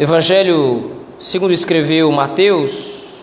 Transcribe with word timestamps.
Evangelho 0.00 0.92
segundo 1.18 1.52
escreveu 1.52 2.12
Mateus, 2.12 3.18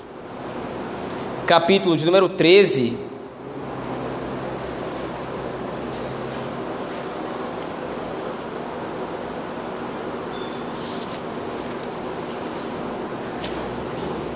capítulo 1.48 1.96
de 1.96 2.06
número 2.06 2.28
13. 2.28 2.98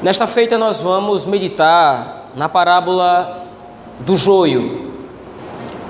Nesta 0.02 0.26
feita 0.26 0.58
nós 0.58 0.80
vamos 0.80 1.26
meditar 1.26 2.32
na 2.38 2.48
parábola 2.48 3.50
do 4.00 4.16
joio. 4.16 4.94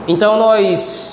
Então 0.07 0.39
nós 0.39 1.08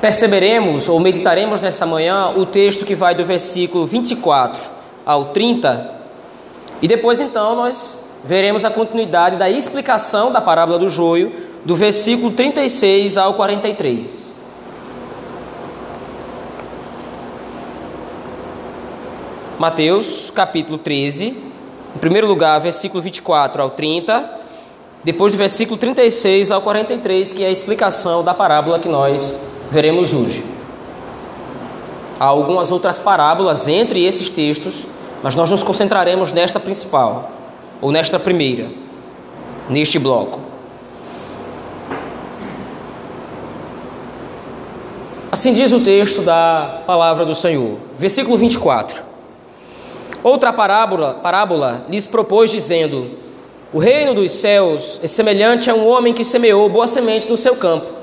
perceberemos 0.00 0.88
ou 0.88 0.98
meditaremos 0.98 1.60
nessa 1.60 1.84
manhã 1.84 2.32
o 2.34 2.46
texto 2.46 2.84
que 2.86 2.94
vai 2.94 3.14
do 3.14 3.24
versículo 3.24 3.86
24 3.86 4.60
ao 5.04 5.26
30, 5.26 6.00
e 6.80 6.88
depois 6.88 7.20
então 7.20 7.54
nós 7.54 7.98
veremos 8.24 8.64
a 8.64 8.70
continuidade 8.70 9.36
da 9.36 9.50
explicação 9.50 10.32
da 10.32 10.40
parábola 10.40 10.78
do 10.78 10.88
joio, 10.88 11.32
do 11.64 11.76
versículo 11.76 12.32
36 12.32 13.18
ao 13.18 13.34
43. 13.34 14.30
Mateus, 19.58 20.30
capítulo 20.34 20.78
13, 20.78 21.36
em 21.94 21.98
primeiro 21.98 22.26
lugar, 22.26 22.58
versículo 22.60 23.02
24 23.02 23.60
ao 23.60 23.70
30, 23.70 24.38
depois 25.04 25.32
do 25.32 25.38
versículo 25.38 25.76
36 25.76 26.50
ao 26.50 26.62
43, 26.62 27.32
que 27.32 27.44
é 27.44 27.48
a 27.48 27.50
explicação 27.50 28.24
da 28.24 28.32
parábola 28.32 28.78
que 28.78 28.88
nós 28.88 29.49
veremos 29.70 30.12
hoje. 30.12 30.44
Há 32.18 32.24
algumas 32.24 32.70
outras 32.70 32.98
parábolas 32.98 33.68
entre 33.68 34.04
esses 34.04 34.28
textos, 34.28 34.84
mas 35.22 35.34
nós 35.34 35.50
nos 35.50 35.62
concentraremos 35.62 36.32
nesta 36.32 36.60
principal, 36.60 37.30
ou 37.80 37.90
nesta 37.90 38.18
primeira, 38.18 38.68
neste 39.68 39.98
bloco. 39.98 40.40
Assim 45.32 45.54
diz 45.54 45.72
o 45.72 45.80
texto 45.80 46.22
da 46.22 46.82
palavra 46.86 47.24
do 47.24 47.34
Senhor, 47.34 47.78
versículo 47.96 48.36
24. 48.36 49.00
Outra 50.22 50.52
parábola, 50.52 51.14
parábola 51.22 51.86
lhes 51.88 52.06
propôs, 52.06 52.50
dizendo: 52.50 53.12
O 53.72 53.78
reino 53.78 54.12
dos 54.12 54.32
céus 54.32 55.00
é 55.02 55.06
semelhante 55.06 55.70
a 55.70 55.74
um 55.74 55.88
homem 55.88 56.12
que 56.12 56.24
semeou 56.24 56.68
boa 56.68 56.86
semente 56.86 57.30
no 57.30 57.36
seu 57.36 57.56
campo. 57.56 57.99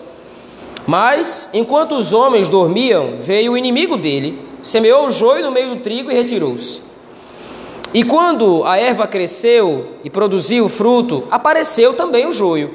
Mas, 0.87 1.49
enquanto 1.53 1.95
os 1.95 2.13
homens 2.13 2.47
dormiam, 2.47 3.17
veio 3.19 3.51
o 3.51 3.57
inimigo 3.57 3.97
dele, 3.97 4.41
semeou 4.63 5.07
o 5.07 5.11
joio 5.11 5.43
no 5.43 5.51
meio 5.51 5.75
do 5.75 5.81
trigo 5.81 6.09
e 6.09 6.13
retirou-se. 6.13 6.81
E 7.93 8.05
quando 8.05 8.63
a 8.63 8.77
erva 8.77 9.05
cresceu 9.05 9.85
e 10.01 10.09
produziu 10.09 10.69
fruto, 10.69 11.25
apareceu 11.29 11.93
também 11.93 12.25
o 12.25 12.31
joio. 12.31 12.73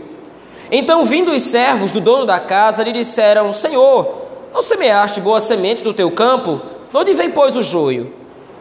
Então, 0.70 1.06
vindo 1.06 1.32
os 1.32 1.42
servos 1.42 1.90
do 1.90 2.00
dono 2.00 2.26
da 2.26 2.38
casa, 2.38 2.82
lhe 2.82 2.92
disseram: 2.92 3.50
Senhor, 3.52 4.26
não 4.52 4.60
semeaste 4.60 5.20
boa 5.20 5.40
semente 5.40 5.82
do 5.82 5.94
teu 5.94 6.10
campo? 6.10 6.60
De 6.90 6.96
onde 6.96 7.14
vem, 7.14 7.30
pois, 7.30 7.56
o 7.56 7.62
joio? 7.62 8.12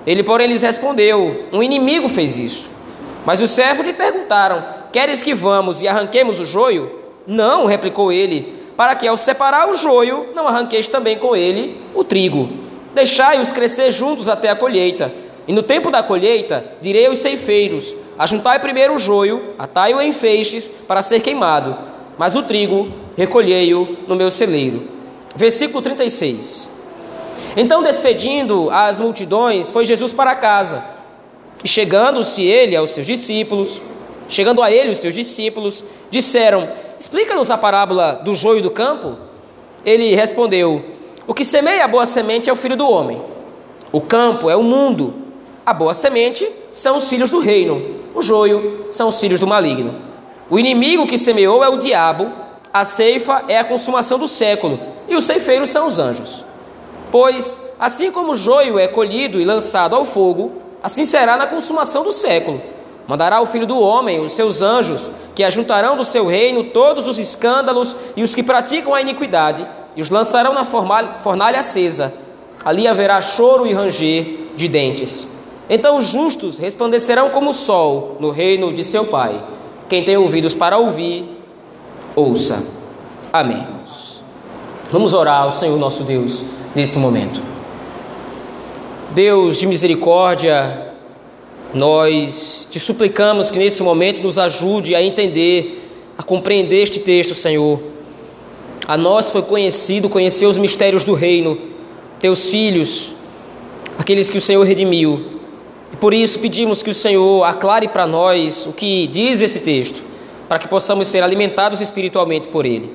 Ele, 0.07 0.23
porém, 0.23 0.47
lhes 0.47 0.61
respondeu: 0.61 1.45
Um 1.51 1.61
inimigo 1.61 2.07
fez 2.07 2.37
isso. 2.37 2.69
Mas 3.25 3.41
os 3.41 3.51
servos 3.51 3.85
lhe 3.85 3.93
perguntaram: 3.93 4.63
Queres 4.93 5.21
que 5.21 5.33
vamos 5.33 5.81
e 5.81 5.89
arranquemos 5.89 6.39
o 6.39 6.45
joio? 6.45 6.99
Não, 7.27 7.65
replicou 7.65 8.11
ele 8.13 8.60
para 8.81 8.95
que 8.95 9.07
ao 9.07 9.15
separar 9.15 9.69
o 9.69 9.75
joio, 9.75 10.29
não 10.33 10.47
arranqueis 10.47 10.87
também 10.87 11.15
com 11.15 11.35
ele 11.35 11.79
o 11.93 12.03
trigo. 12.03 12.49
Deixai-os 12.95 13.51
crescer 13.51 13.91
juntos 13.91 14.27
até 14.27 14.49
a 14.49 14.55
colheita. 14.55 15.13
E 15.47 15.53
no 15.53 15.61
tempo 15.61 15.91
da 15.91 16.01
colheita, 16.01 16.65
direi 16.81 17.05
aos 17.05 17.19
ceifeiros: 17.19 17.95
Ajuntai 18.17 18.57
primeiro 18.57 18.95
o 18.95 18.97
joio, 18.97 19.53
atai-o 19.59 20.01
em 20.01 20.11
feixes 20.11 20.67
para 20.87 21.03
ser 21.03 21.19
queimado, 21.19 21.77
mas 22.17 22.35
o 22.35 22.41
trigo 22.41 22.91
recolhei-o 23.15 23.97
no 24.07 24.15
meu 24.15 24.31
celeiro. 24.31 24.87
Versículo 25.35 25.79
36. 25.83 26.67
Então, 27.55 27.83
despedindo 27.83 28.67
as 28.71 28.99
multidões, 28.99 29.69
foi 29.69 29.85
Jesus 29.85 30.11
para 30.11 30.33
casa. 30.33 30.83
E 31.63 31.67
chegando-se 31.67 32.41
ele 32.41 32.75
aos 32.75 32.89
seus 32.89 33.05
discípulos, 33.05 33.79
chegando 34.27 34.63
a 34.63 34.71
ele 34.71 34.89
os 34.89 34.97
seus 34.97 35.13
discípulos, 35.13 35.83
disseram: 36.09 36.67
Explica-nos 37.01 37.49
a 37.49 37.57
parábola 37.57 38.21
do 38.23 38.35
joio 38.35 38.61
do 38.61 38.69
campo. 38.69 39.17
Ele 39.83 40.13
respondeu: 40.13 40.85
O 41.25 41.33
que 41.33 41.43
semeia 41.43 41.83
a 41.83 41.87
boa 41.87 42.05
semente 42.05 42.47
é 42.47 42.53
o 42.53 42.55
filho 42.55 42.77
do 42.77 42.87
homem. 42.87 43.19
O 43.91 43.99
campo 43.99 44.51
é 44.51 44.55
o 44.55 44.61
mundo. 44.61 45.11
A 45.65 45.73
boa 45.73 45.95
semente 45.95 46.47
são 46.71 46.97
os 46.97 47.09
filhos 47.09 47.31
do 47.31 47.39
reino. 47.39 47.83
O 48.13 48.21
joio 48.21 48.85
são 48.91 49.07
os 49.07 49.19
filhos 49.19 49.39
do 49.39 49.47
maligno. 49.47 49.95
O 50.47 50.59
inimigo 50.59 51.07
que 51.07 51.17
semeou 51.17 51.63
é 51.63 51.69
o 51.69 51.79
diabo. 51.79 52.31
A 52.71 52.85
ceifa 52.85 53.45
é 53.47 53.57
a 53.57 53.65
consumação 53.65 54.19
do 54.19 54.27
século. 54.27 54.79
E 55.07 55.15
os 55.15 55.25
ceifeiros 55.25 55.71
são 55.71 55.87
os 55.87 55.97
anjos. 55.97 56.45
Pois, 57.11 57.59
assim 57.79 58.11
como 58.11 58.33
o 58.33 58.35
joio 58.35 58.77
é 58.77 58.87
colhido 58.87 59.41
e 59.41 59.43
lançado 59.43 59.95
ao 59.95 60.05
fogo, 60.05 60.51
assim 60.83 61.03
será 61.03 61.35
na 61.35 61.47
consumação 61.47 62.03
do 62.03 62.13
século. 62.13 62.61
Mandará 63.07 63.41
o 63.41 63.47
filho 63.47 63.65
do 63.65 63.79
homem, 63.79 64.23
os 64.23 64.33
seus 64.33 64.61
anjos, 64.61 65.09
que 65.33 65.43
ajuntarão 65.43 65.95
do 65.95 66.03
seu 66.03 66.25
reino 66.25 66.65
todos 66.65 67.07
os 67.07 67.17
escândalos 67.17 67.95
e 68.15 68.23
os 68.23 68.35
que 68.35 68.43
praticam 68.43 68.93
a 68.93 69.01
iniquidade, 69.01 69.65
e 69.95 70.01
os 70.01 70.09
lançarão 70.09 70.53
na 70.53 70.65
fornalha 70.65 71.59
acesa. 71.59 72.13
Ali 72.63 72.87
haverá 72.87 73.19
choro 73.21 73.65
e 73.65 73.73
ranger 73.73 74.25
de 74.55 74.67
dentes. 74.67 75.27
Então 75.69 75.97
os 75.97 76.07
justos 76.07 76.57
resplandecerão 76.57 77.29
como 77.29 77.51
o 77.51 77.53
sol 77.53 78.17
no 78.19 78.29
reino 78.29 78.73
de 78.73 78.83
seu 78.83 79.05
Pai. 79.05 79.41
Quem 79.89 80.03
tem 80.03 80.17
ouvidos 80.17 80.53
para 80.53 80.77
ouvir, 80.77 81.41
ouça. 82.15 82.81
Amém. 83.31 83.65
Vamos 84.91 85.13
orar 85.13 85.43
ao 85.43 85.51
Senhor 85.51 85.77
nosso 85.79 86.03
Deus 86.03 86.43
nesse 86.75 86.97
momento. 86.97 87.41
Deus 89.11 89.57
de 89.57 89.65
misericórdia, 89.65 90.90
nós 91.73 92.67
te 92.69 92.79
suplicamos 92.79 93.49
que 93.49 93.57
nesse 93.57 93.81
momento 93.81 94.21
nos 94.21 94.37
ajude 94.37 94.93
a 94.95 95.01
entender, 95.01 95.89
a 96.17 96.23
compreender 96.23 96.83
este 96.83 96.99
texto, 96.99 97.33
Senhor. 97.33 97.79
A 98.87 98.97
nós 98.97 99.29
foi 99.29 99.41
conhecido 99.41 100.09
conhecer 100.09 100.45
os 100.45 100.57
mistérios 100.57 101.03
do 101.03 101.13
reino, 101.13 101.57
teus 102.19 102.47
filhos, 102.47 103.13
aqueles 103.97 104.29
que 104.29 104.37
o 104.37 104.41
Senhor 104.41 104.63
redimiu. 104.65 105.39
E 105.93 105.95
por 105.95 106.13
isso 106.13 106.39
pedimos 106.39 106.83
que 106.83 106.89
o 106.89 106.95
Senhor 106.95 107.43
aclare 107.43 107.87
para 107.87 108.05
nós 108.05 108.65
o 108.65 108.73
que 108.73 109.07
diz 109.07 109.41
esse 109.41 109.59
texto, 109.59 110.03
para 110.49 110.59
que 110.59 110.67
possamos 110.67 111.07
ser 111.07 111.23
alimentados 111.23 111.79
espiritualmente 111.79 112.47
por 112.47 112.65
ele. 112.65 112.93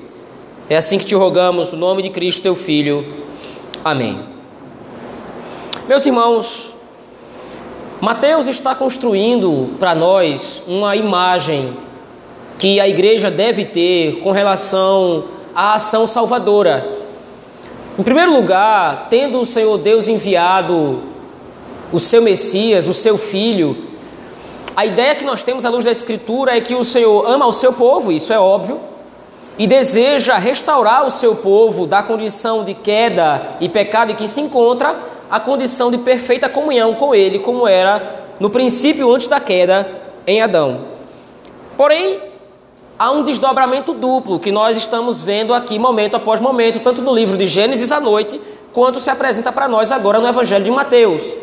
É 0.69 0.75
assim 0.75 0.97
que 0.97 1.05
te 1.05 1.15
rogamos, 1.15 1.71
no 1.71 1.79
nome 1.79 2.01
de 2.03 2.09
Cristo, 2.09 2.41
teu 2.41 2.55
Filho. 2.55 3.05
Amém. 3.83 4.19
Meus 5.87 6.05
irmãos, 6.05 6.66
Mateus 7.99 8.47
está 8.47 8.75
construindo 8.75 9.75
para 9.79 9.95
nós 9.95 10.61
uma 10.67 10.95
imagem 10.95 11.75
que 12.59 12.79
a 12.79 12.87
igreja 12.87 13.31
deve 13.31 13.65
ter 13.65 14.19
com 14.19 14.29
relação 14.31 15.23
à 15.55 15.73
ação 15.73 16.05
salvadora. 16.05 16.87
Em 17.97 18.03
primeiro 18.03 18.35
lugar, 18.35 19.07
tendo 19.09 19.41
o 19.41 19.45
Senhor 19.47 19.79
Deus 19.79 20.07
enviado 20.07 21.01
o 21.91 21.99
seu 21.99 22.21
Messias, 22.21 22.87
o 22.87 22.93
seu 22.93 23.17
Filho, 23.17 23.75
a 24.75 24.85
ideia 24.85 25.15
que 25.15 25.25
nós 25.25 25.41
temos 25.41 25.65
à 25.65 25.69
luz 25.69 25.83
da 25.83 25.91
Escritura 25.91 26.55
é 26.55 26.61
que 26.61 26.75
o 26.75 26.83
Senhor 26.83 27.27
ama 27.27 27.47
o 27.47 27.51
seu 27.51 27.73
povo, 27.73 28.11
isso 28.11 28.31
é 28.31 28.37
óbvio, 28.37 28.79
e 29.57 29.65
deseja 29.65 30.37
restaurar 30.37 31.03
o 31.03 31.09
seu 31.09 31.35
povo 31.35 31.87
da 31.87 32.03
condição 32.03 32.63
de 32.63 32.75
queda 32.75 33.41
e 33.59 33.67
pecado 33.67 34.11
em 34.11 34.15
que 34.15 34.27
se 34.27 34.39
encontra 34.39 35.16
a 35.29 35.39
condição 35.39 35.91
de 35.91 35.97
perfeita 35.97 36.47
comunhão 36.47 36.93
com 36.93 37.13
Ele, 37.13 37.39
como 37.39 37.67
era 37.67 38.25
no 38.39 38.49
princípio 38.49 39.11
antes 39.13 39.27
da 39.27 39.39
queda 39.39 39.87
em 40.25 40.41
Adão. 40.41 40.79
Porém, 41.75 42.19
há 42.97 43.11
um 43.11 43.23
desdobramento 43.23 43.93
duplo 43.93 44.39
que 44.39 44.51
nós 44.51 44.77
estamos 44.77 45.21
vendo 45.21 45.53
aqui 45.53 45.77
momento 45.77 46.15
após 46.15 46.39
momento, 46.39 46.79
tanto 46.79 47.01
no 47.01 47.13
livro 47.13 47.37
de 47.37 47.47
Gênesis 47.47 47.91
à 47.91 47.99
noite, 47.99 48.39
quanto 48.73 48.99
se 48.99 49.09
apresenta 49.09 49.51
para 49.51 49.67
nós 49.67 49.91
agora 49.91 50.19
no 50.19 50.27
Evangelho 50.27 50.65
de 50.65 50.71
Mateus. 50.71 51.35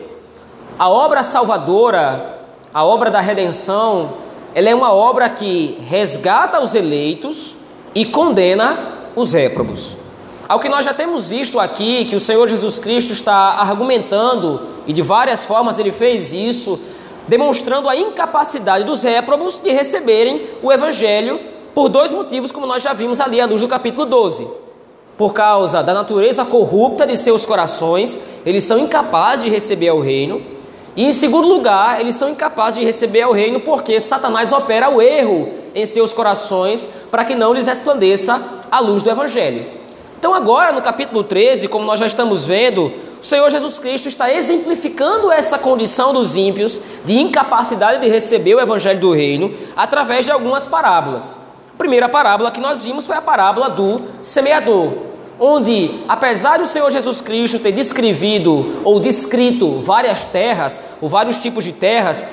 A 0.78 0.88
obra 0.88 1.22
salvadora, 1.22 2.38
a 2.72 2.84
obra 2.84 3.10
da 3.10 3.20
redenção, 3.20 4.14
ela 4.54 4.68
é 4.68 4.74
uma 4.74 4.92
obra 4.92 5.28
que 5.28 5.78
resgata 5.88 6.60
os 6.60 6.74
eleitos 6.74 7.56
e 7.94 8.04
condena 8.04 8.76
os 9.16 9.32
réprobos. 9.32 10.03
Ao 10.46 10.60
que 10.60 10.68
nós 10.68 10.84
já 10.84 10.92
temos 10.92 11.26
visto 11.26 11.58
aqui, 11.58 12.04
que 12.04 12.14
o 12.14 12.20
Senhor 12.20 12.46
Jesus 12.46 12.78
Cristo 12.78 13.12
está 13.12 13.34
argumentando, 13.34 14.60
e 14.86 14.92
de 14.92 15.00
várias 15.00 15.44
formas 15.44 15.78
ele 15.78 15.90
fez 15.90 16.32
isso, 16.32 16.78
demonstrando 17.26 17.88
a 17.88 17.96
incapacidade 17.96 18.84
dos 18.84 19.02
réprobos 19.02 19.60
de 19.60 19.70
receberem 19.70 20.42
o 20.62 20.70
Evangelho, 20.70 21.40
por 21.74 21.88
dois 21.88 22.12
motivos, 22.12 22.52
como 22.52 22.66
nós 22.66 22.82
já 22.82 22.92
vimos 22.92 23.20
ali 23.20 23.40
à 23.40 23.46
luz 23.46 23.60
do 23.60 23.68
capítulo 23.68 24.04
12. 24.04 24.46
por 25.16 25.32
causa 25.32 25.82
da 25.82 25.94
natureza 25.94 26.44
corrupta 26.44 27.06
de 27.06 27.16
seus 27.16 27.46
corações, 27.46 28.18
eles 28.44 28.64
são 28.64 28.78
incapazes 28.78 29.44
de 29.44 29.50
receber 29.50 29.92
o 29.92 30.00
reino. 30.00 30.42
E 30.96 31.04
em 31.04 31.12
segundo 31.12 31.48
lugar, 31.48 32.00
eles 32.00 32.16
são 32.16 32.28
incapazes 32.28 32.80
de 32.80 32.84
receber 32.84 33.24
o 33.26 33.32
reino 33.32 33.60
porque 33.60 34.00
Satanás 34.00 34.52
opera 34.52 34.90
o 34.90 35.00
erro 35.00 35.48
em 35.74 35.86
seus 35.86 36.12
corações 36.12 36.88
para 37.10 37.24
que 37.24 37.34
não 37.34 37.54
lhes 37.54 37.66
resplandeça 37.66 38.40
a 38.70 38.80
luz 38.80 39.02
do 39.02 39.10
evangelho. 39.10 39.83
Então, 40.24 40.34
agora 40.34 40.72
no 40.72 40.80
capítulo 40.80 41.22
13, 41.22 41.68
como 41.68 41.84
nós 41.84 42.00
já 42.00 42.06
estamos 42.06 42.46
vendo, 42.46 42.90
o 43.20 43.22
Senhor 43.22 43.50
Jesus 43.50 43.78
Cristo 43.78 44.08
está 44.08 44.32
exemplificando 44.32 45.30
essa 45.30 45.58
condição 45.58 46.14
dos 46.14 46.34
ímpios 46.34 46.80
de 47.04 47.20
incapacidade 47.20 48.00
de 48.00 48.08
receber 48.08 48.54
o 48.54 48.60
evangelho 48.60 49.00
do 49.00 49.12
reino 49.12 49.52
através 49.76 50.24
de 50.24 50.30
algumas 50.30 50.64
parábolas. 50.64 51.38
A 51.74 51.76
primeira 51.76 52.08
parábola 52.08 52.50
que 52.50 52.58
nós 52.58 52.82
vimos 52.82 53.06
foi 53.06 53.16
a 53.16 53.20
parábola 53.20 53.68
do 53.68 54.00
semeador, 54.22 54.94
onde, 55.38 55.90
apesar 56.08 56.58
do 56.58 56.66
Senhor 56.66 56.90
Jesus 56.90 57.20
Cristo 57.20 57.58
ter 57.58 57.72
descrevido 57.72 58.80
ou 58.82 58.98
descrito 58.98 59.78
várias 59.80 60.24
terras, 60.24 60.80
ou 61.02 61.08
vários 61.10 61.38
tipos 61.38 61.64
de 61.64 61.72
terras, 61.72 62.24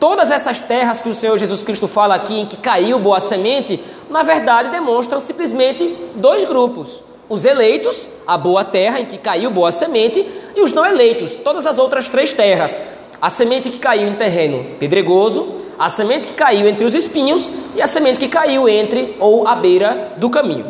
todas 0.00 0.30
essas 0.30 0.58
terras 0.58 1.02
que 1.02 1.10
o 1.10 1.14
Senhor 1.14 1.36
Jesus 1.36 1.62
Cristo 1.62 1.86
fala 1.86 2.14
aqui 2.14 2.40
em 2.40 2.46
que 2.46 2.56
caiu 2.56 2.98
boa 2.98 3.20
semente, 3.20 3.84
na 4.08 4.22
verdade 4.22 4.70
demonstram 4.70 5.20
simplesmente 5.20 5.94
dois 6.14 6.42
grupos: 6.46 7.04
os 7.28 7.44
eleitos, 7.44 8.08
a 8.26 8.36
boa 8.36 8.64
terra 8.64 9.00
em 9.00 9.04
que 9.04 9.18
caiu 9.18 9.50
boa 9.50 9.72
semente, 9.72 10.26
e 10.54 10.60
os 10.60 10.72
não 10.72 10.86
eleitos, 10.86 11.34
todas 11.36 11.66
as 11.66 11.78
outras 11.78 12.08
três 12.08 12.32
terras. 12.32 12.80
A 13.20 13.30
semente 13.30 13.70
que 13.70 13.78
caiu 13.78 14.08
em 14.08 14.14
terreno 14.14 14.64
pedregoso, 14.78 15.62
a 15.78 15.88
semente 15.88 16.26
que 16.26 16.34
caiu 16.34 16.68
entre 16.68 16.84
os 16.84 16.94
espinhos 16.94 17.50
e 17.74 17.82
a 17.82 17.86
semente 17.86 18.18
que 18.18 18.28
caiu 18.28 18.68
entre 18.68 19.16
ou 19.18 19.46
à 19.46 19.56
beira 19.56 20.12
do 20.16 20.30
caminho. 20.30 20.66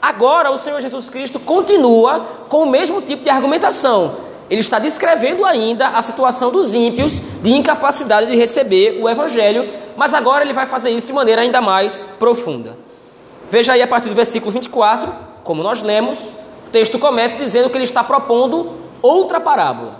Agora 0.00 0.50
o 0.50 0.58
Senhor 0.58 0.80
Jesus 0.80 1.10
Cristo 1.10 1.40
continua 1.40 2.20
com 2.48 2.62
o 2.62 2.70
mesmo 2.70 3.02
tipo 3.02 3.24
de 3.24 3.30
argumentação. 3.30 4.28
Ele 4.48 4.60
está 4.60 4.78
descrevendo 4.78 5.44
ainda 5.44 5.88
a 5.88 6.02
situação 6.02 6.50
dos 6.50 6.74
ímpios 6.74 7.20
de 7.42 7.52
incapacidade 7.52 8.30
de 8.30 8.36
receber 8.36 8.98
o 9.00 9.08
evangelho, 9.08 9.68
mas 9.96 10.14
agora 10.14 10.44
ele 10.44 10.52
vai 10.52 10.66
fazer 10.66 10.90
isso 10.90 11.06
de 11.06 11.12
maneira 11.12 11.42
ainda 11.42 11.60
mais 11.60 12.04
profunda. 12.18 12.76
Veja 13.50 13.72
aí 13.72 13.82
a 13.82 13.86
partir 13.86 14.08
do 14.08 14.14
versículo 14.14 14.52
24, 14.52 15.12
como 15.48 15.62
nós 15.62 15.80
lemos, 15.80 16.18
o 16.66 16.70
texto 16.70 16.98
começa 16.98 17.38
dizendo 17.38 17.70
que 17.70 17.78
ele 17.78 17.84
está 17.84 18.04
propondo 18.04 18.72
outra 19.00 19.40
parábola. 19.40 19.98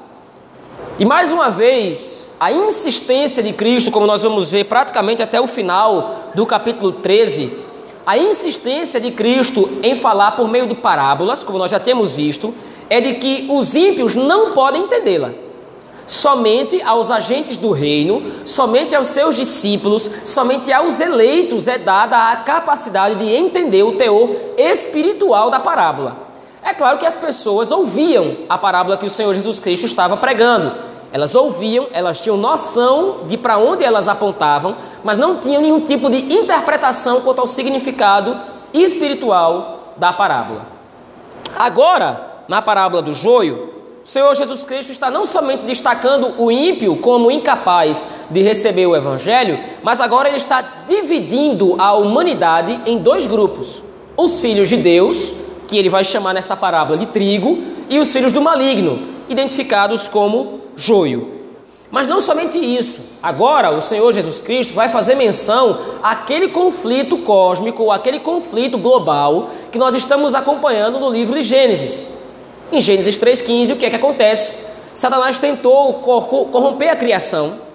E 0.99 1.07
mais 1.07 1.33
uma 1.33 1.49
vez, 1.49 2.29
a 2.39 2.53
insistência 2.53 3.43
de 3.43 3.55
Cristo, 3.55 3.91
como 3.91 4.07
nós 4.07 4.21
vamos 4.21 4.51
ver 4.51 4.65
praticamente 4.65 5.23
até 5.23 5.41
o 5.41 5.47
final 5.47 6.33
do 6.35 6.45
capítulo 6.45 6.93
13, 6.93 7.51
a 8.05 8.19
insistência 8.19 9.01
de 9.01 9.11
Cristo 9.11 9.71
em 9.83 9.95
falar 9.95 10.33
por 10.33 10.47
meio 10.49 10.67
de 10.67 10.75
parábolas, 10.75 11.43
como 11.43 11.57
nós 11.57 11.71
já 11.71 11.81
temos 11.81 12.13
visto, 12.13 12.55
é 12.91 13.01
de 13.01 13.15
que 13.15 13.47
os 13.49 13.75
ímpios 13.75 14.15
não 14.15 14.53
podem 14.53 14.83
entendê-la. 14.83 15.33
Somente 16.09 16.81
aos 16.81 17.11
agentes 17.11 17.59
do 17.59 17.71
reino, 17.71 18.33
somente 18.47 18.97
aos 18.97 19.09
seus 19.09 19.37
discípulos, 19.37 20.11
somente 20.25 20.73
aos 20.73 21.01
eleitos 21.01 21.69
é 21.69 21.77
dada 21.77 22.33
a 22.33 22.37
capacidade 22.37 23.17
de 23.17 23.31
entender 23.31 23.83
o 23.83 23.93
teor 23.93 24.31
espiritual 24.57 25.51
da 25.51 25.61
parábola. 25.61 26.17
É 26.65 26.73
claro 26.73 26.97
que 26.97 27.05
as 27.05 27.15
pessoas 27.15 27.71
ouviam 27.71 28.39
a 28.49 28.57
parábola 28.57 28.97
que 28.97 29.05
o 29.05 29.11
Senhor 29.11 29.35
Jesus 29.35 29.61
Cristo 29.61 29.85
estava 29.85 30.17
pregando, 30.17 30.73
elas 31.13 31.35
ouviam, 31.35 31.89
elas 31.93 32.23
tinham 32.23 32.39
noção 32.39 33.27
de 33.27 33.37
para 33.37 33.59
onde 33.59 33.85
elas 33.85 34.09
apontavam, 34.09 34.77
mas 35.05 35.19
não 35.19 35.37
tinham 35.37 35.61
nenhum 35.61 35.81
tipo 35.81 36.09
de 36.09 36.35
interpretação 36.35 37.21
quanto 37.21 37.43
ao 37.43 37.47
significado 37.47 38.35
espiritual 38.73 39.93
da 39.99 40.11
parábola. 40.11 40.63
Agora, 41.55 42.45
na 42.49 42.63
parábola 42.63 43.03
do 43.03 43.15
joio, 43.15 43.78
o 44.09 44.11
Senhor 44.11 44.35
Jesus 44.35 44.65
Cristo 44.65 44.91
está 44.91 45.11
não 45.11 45.27
somente 45.27 45.67
destacando 45.67 46.33
o 46.39 46.51
ímpio 46.51 46.97
como 46.97 47.31
incapaz 47.31 48.03
de 48.31 48.41
receber 48.41 48.87
o 48.87 48.97
evangelho, 48.97 49.61
mas 49.83 50.01
agora 50.01 50.29
ele 50.29 50.39
está 50.39 50.63
dividindo 50.87 51.77
a 51.79 51.93
humanidade 51.93 52.81
em 52.87 52.97
dois 52.97 53.27
grupos: 53.27 53.83
os 54.17 54.41
filhos 54.41 54.71
de 54.71 54.79
Deus, 54.79 55.35
que 55.67 55.77
ele 55.77 55.91
vai 55.91 56.05
chamar 56.05 56.33
nessa 56.33 56.57
parábola 56.57 56.97
de 56.97 57.05
trigo, 57.05 57.59
e 57.91 57.99
os 57.99 58.11
filhos 58.11 58.33
do 58.33 58.41
maligno, 58.41 58.99
identificados 59.29 60.09
como 60.09 60.61
joio. 60.75 61.31
Mas 61.91 62.09
não 62.09 62.23
somente 62.23 62.59
isso. 62.59 63.03
Agora 63.23 63.73
o 63.73 63.83
Senhor 63.83 64.11
Jesus 64.15 64.41
Cristo 64.41 64.73
vai 64.73 64.89
fazer 64.89 65.17
menção 65.17 65.81
àquele 66.03 66.49
conflito 66.49 67.19
cósmico, 67.19 67.91
aquele 67.91 68.21
conflito 68.21 68.79
global 68.79 69.51
que 69.71 69.77
nós 69.77 69.95
estamos 69.95 70.35
acompanhando 70.35 70.99
no 70.99 71.11
livro 71.11 71.35
de 71.35 71.43
Gênesis. 71.43 72.18
Em 72.71 72.81
Gênesis 72.81 73.19
3,15, 73.19 73.73
o 73.73 73.77
que 73.77 73.87
é 73.87 73.91
que 73.91 73.97
acontece? 73.97 74.53
Satanás 74.93 75.39
tentou 75.39 75.95
corromper 75.95 76.91
a 76.91 76.97
criação, 76.97 77.69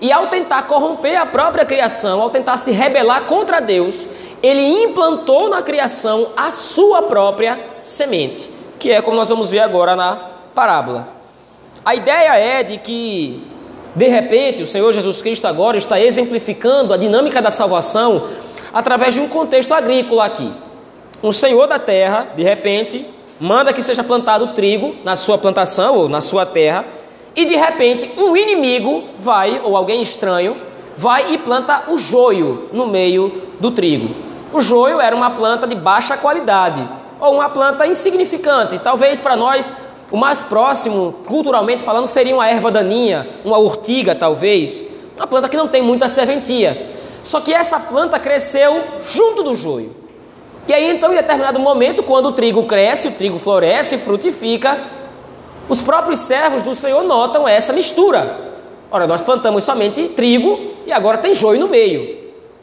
e 0.00 0.12
ao 0.12 0.26
tentar 0.26 0.64
corromper 0.64 1.18
a 1.20 1.26
própria 1.26 1.64
criação, 1.64 2.20
ao 2.20 2.30
tentar 2.30 2.56
se 2.58 2.70
rebelar 2.70 3.22
contra 3.22 3.60
Deus, 3.60 4.06
ele 4.42 4.60
implantou 4.84 5.48
na 5.48 5.62
criação 5.62 6.28
a 6.36 6.52
sua 6.52 7.02
própria 7.02 7.58
semente, 7.82 8.50
que 8.78 8.92
é 8.92 9.00
como 9.00 9.16
nós 9.16 9.28
vamos 9.28 9.48
ver 9.48 9.60
agora 9.60 9.96
na 9.96 10.16
parábola. 10.54 11.08
A 11.84 11.94
ideia 11.94 12.38
é 12.38 12.62
de 12.62 12.76
que, 12.76 13.42
de 13.94 14.06
repente, 14.06 14.62
o 14.62 14.66
Senhor 14.66 14.92
Jesus 14.92 15.22
Cristo 15.22 15.46
agora 15.46 15.78
está 15.78 15.98
exemplificando 15.98 16.92
a 16.92 16.96
dinâmica 16.96 17.40
da 17.40 17.50
salvação 17.50 18.28
através 18.72 19.14
de 19.14 19.20
um 19.20 19.28
contexto 19.28 19.72
agrícola 19.72 20.26
aqui. 20.26 20.52
Um 21.22 21.32
senhor 21.32 21.66
da 21.66 21.78
terra, 21.78 22.28
de 22.36 22.42
repente, 22.42 23.06
manda 23.40 23.72
que 23.72 23.82
seja 23.82 24.02
plantado 24.02 24.48
trigo 24.48 24.94
na 25.04 25.16
sua 25.16 25.38
plantação 25.38 25.96
ou 25.96 26.08
na 26.08 26.20
sua 26.20 26.46
terra, 26.46 26.84
e 27.34 27.44
de 27.44 27.56
repente 27.56 28.10
um 28.16 28.36
inimigo 28.36 29.04
vai, 29.18 29.60
ou 29.62 29.76
alguém 29.76 30.00
estranho, 30.00 30.56
vai 30.96 31.32
e 31.32 31.38
planta 31.38 31.84
o 31.88 31.98
joio 31.98 32.68
no 32.72 32.86
meio 32.86 33.42
do 33.60 33.70
trigo. 33.70 34.14
O 34.52 34.60
joio 34.60 35.00
era 35.00 35.14
uma 35.14 35.30
planta 35.30 35.66
de 35.66 35.74
baixa 35.74 36.16
qualidade, 36.16 36.86
ou 37.20 37.34
uma 37.34 37.48
planta 37.48 37.86
insignificante, 37.86 38.78
talvez 38.78 39.20
para 39.20 39.36
nós 39.36 39.72
o 40.10 40.16
mais 40.16 40.42
próximo, 40.42 41.16
culturalmente 41.26 41.82
falando, 41.82 42.06
seria 42.06 42.34
uma 42.34 42.48
erva 42.48 42.70
daninha, 42.70 43.28
uma 43.44 43.58
urtiga 43.58 44.14
talvez, 44.14 44.84
uma 45.16 45.26
planta 45.26 45.48
que 45.48 45.56
não 45.56 45.68
tem 45.68 45.82
muita 45.82 46.08
serventia. 46.08 46.94
Só 47.22 47.40
que 47.40 47.52
essa 47.52 47.80
planta 47.80 48.18
cresceu 48.18 48.82
junto 49.08 49.42
do 49.42 49.54
joio. 49.54 50.05
E 50.68 50.74
aí 50.74 50.90
então, 50.90 51.12
em 51.12 51.16
determinado 51.16 51.60
momento, 51.60 52.02
quando 52.02 52.26
o 52.26 52.32
trigo 52.32 52.64
cresce, 52.64 53.08
o 53.08 53.12
trigo 53.12 53.38
floresce, 53.38 53.98
frutifica, 53.98 54.78
os 55.68 55.80
próprios 55.80 56.20
servos 56.20 56.62
do 56.62 56.74
Senhor 56.74 57.02
notam 57.04 57.46
essa 57.46 57.72
mistura. 57.72 58.46
Ora, 58.90 59.06
nós 59.06 59.20
plantamos 59.20 59.64
somente 59.64 60.08
trigo 60.08 60.58
e 60.86 60.92
agora 60.92 61.18
tem 61.18 61.34
joio 61.34 61.60
no 61.60 61.68
meio. 61.68 62.02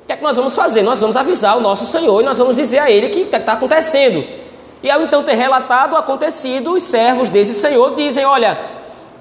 O 0.03 0.05
que 0.05 0.13
é 0.13 0.17
que 0.17 0.23
nós 0.23 0.35
vamos 0.35 0.53
fazer? 0.53 0.81
Nós 0.81 0.99
vamos 0.99 1.15
avisar 1.15 1.57
o 1.57 1.61
nosso 1.61 1.85
Senhor 1.85 2.21
e 2.21 2.25
nós 2.25 2.37
vamos 2.37 2.55
dizer 2.55 2.79
a 2.79 2.91
ele 2.91 3.07
o 3.07 3.09
que 3.09 3.19
está 3.21 3.53
acontecendo. 3.53 4.23
E 4.81 4.91
ao 4.91 5.01
então 5.01 5.23
ter 5.23 5.35
relatado 5.35 5.93
o 5.93 5.97
acontecido, 5.97 6.73
os 6.73 6.83
servos 6.83 7.29
desse 7.29 7.53
senhor 7.53 7.95
dizem: 7.95 8.25
Olha, 8.25 8.59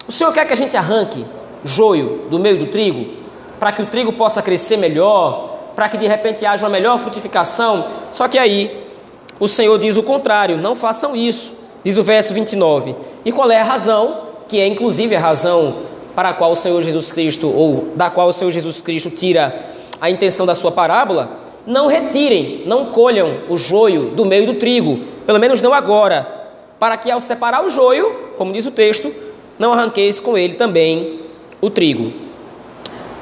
o 0.09 0.13
senhor 0.13 0.33
quer 0.33 0.45
que 0.45 0.53
a 0.53 0.57
gente 0.57 0.77
arranque 0.77 1.25
joio 1.65 2.27
do 2.29 2.39
meio 2.39 2.59
do 2.59 2.67
trigo, 2.67 3.15
para 3.61 3.71
que 3.71 3.81
o 3.81 3.87
trigo 3.87 4.13
possa 4.13 4.43
crescer 4.43 4.77
melhor, 4.77 5.52
para 5.75 5.89
que 5.89 5.97
de 5.97 6.07
repente 6.07 6.45
haja 6.45 6.65
uma 6.65 6.71
melhor 6.71 6.99
frutificação? 6.99 7.87
Só 8.11 8.29
que 8.29 8.39
aí 8.39 8.87
o 9.39 9.49
Senhor 9.49 9.79
diz 9.79 9.97
o 9.97 10.03
contrário: 10.03 10.57
não 10.57 10.77
façam 10.77 11.17
isso, 11.17 11.55
diz 11.85 11.99
o 11.99 12.03
verso 12.03 12.33
29. 12.33 12.95
E 13.25 13.33
qual 13.33 13.51
é 13.51 13.61
a 13.61 13.65
razão? 13.65 14.23
Que 14.49 14.61
é 14.61 14.67
inclusive 14.67 15.17
a 15.17 15.21
razão 15.21 15.93
para 16.15 16.31
a 16.31 16.35
qual 16.35 16.53
o 16.53 16.57
Senhor 16.57 16.81
Jesus 16.83 17.11
Cristo, 17.11 17.49
ou 17.49 17.89
da 17.95 18.11
qual 18.11 18.29
o 18.29 18.33
Senhor 18.33 18.51
Jesus 18.51 18.81
Cristo 18.81 19.11
tira 19.11 19.73
a 20.01 20.11
intenção 20.11 20.45
da 20.45 20.55
sua 20.55 20.71
parábola? 20.71 21.39
Não 21.67 21.87
retirem, 21.87 22.63
não 22.67 22.87
colham 22.87 23.39
o 23.49 23.57
joio 23.57 24.11
do 24.11 24.25
meio 24.25 24.47
do 24.47 24.55
trigo, 24.55 25.01
pelo 25.25 25.39
menos 25.39 25.63
não 25.63 25.73
agora, 25.73 26.27
para 26.79 26.97
que 26.97 27.11
ao 27.11 27.21
separar 27.21 27.65
o 27.65 27.71
joio, 27.71 28.33
como 28.37 28.53
diz 28.53 28.67
o 28.67 28.71
texto, 28.71 29.15
não 29.59 29.73
arranqueis 29.73 30.19
com 30.19 30.37
ele 30.37 30.55
também 30.55 31.21
o 31.61 31.71
trigo. 31.71 32.13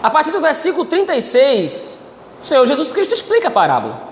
A 0.02 0.08
partir 0.08 0.30
do 0.30 0.40
versículo 0.40 0.86
36, 0.86 1.98
o 2.42 2.46
Senhor 2.46 2.64
Jesus 2.66 2.92
Cristo 2.92 3.14
explica 3.14 3.48
a 3.48 3.50
parábola. 3.50 4.10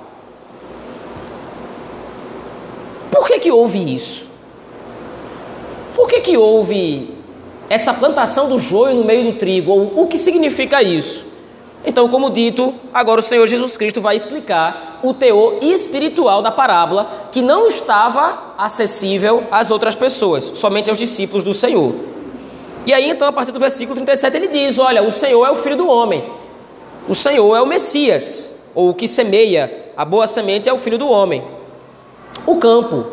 Por 3.10 3.26
que 3.26 3.38
que 3.38 3.50
houve 3.50 3.94
isso? 3.94 4.26
Por 5.94 6.08
que 6.08 6.20
que 6.20 6.36
houve 6.36 7.16
essa 7.68 7.92
plantação 7.92 8.48
do 8.48 8.58
joio 8.58 8.94
no 8.94 9.04
meio 9.04 9.32
do 9.32 9.38
trigo? 9.38 9.72
Ou 9.72 10.04
o 10.04 10.06
que 10.06 10.18
significa 10.18 10.82
isso? 10.82 11.26
Então, 11.84 12.08
como 12.08 12.30
dito, 12.30 12.74
agora 12.92 13.20
o 13.20 13.22
Senhor 13.22 13.46
Jesus 13.46 13.76
Cristo 13.76 14.00
vai 14.00 14.16
explicar 14.16 15.00
o 15.02 15.14
teor 15.14 15.58
espiritual 15.62 16.42
da 16.42 16.50
parábola 16.50 17.28
que 17.30 17.40
não 17.40 17.68
estava 17.68 18.54
acessível 18.58 19.44
às 19.50 19.70
outras 19.70 19.94
pessoas, 19.94 20.44
somente 20.44 20.90
aos 20.90 20.98
discípulos 20.98 21.44
do 21.44 21.54
Senhor. 21.54 21.94
E 22.84 22.92
aí, 22.92 23.08
então, 23.08 23.28
a 23.28 23.32
partir 23.32 23.52
do 23.52 23.60
versículo 23.60 23.94
37, 23.96 24.36
ele 24.36 24.48
diz: 24.48 24.78
Olha, 24.78 25.02
o 25.02 25.10
Senhor 25.10 25.46
é 25.46 25.50
o 25.50 25.56
filho 25.56 25.76
do 25.76 25.88
homem, 25.88 26.24
o 27.08 27.14
Senhor 27.14 27.56
é 27.56 27.62
o 27.62 27.66
Messias, 27.66 28.50
ou 28.74 28.90
o 28.90 28.94
que 28.94 29.08
semeia 29.08 29.88
a 29.96 30.04
boa 30.04 30.26
semente 30.26 30.68
é 30.68 30.72
o 30.72 30.78
filho 30.78 30.98
do 30.98 31.08
homem. 31.08 31.42
O 32.46 32.56
campo 32.56 33.06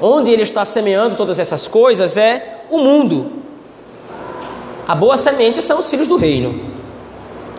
onde 0.00 0.30
ele 0.30 0.42
está 0.42 0.64
semeando 0.64 1.16
todas 1.16 1.38
essas 1.38 1.68
coisas 1.68 2.16
é 2.16 2.60
o 2.70 2.78
mundo. 2.78 3.32
A 4.88 4.94
boa 4.94 5.16
semente 5.16 5.60
são 5.60 5.78
os 5.78 5.90
filhos 5.90 6.08
do 6.08 6.16
reino. 6.16 6.58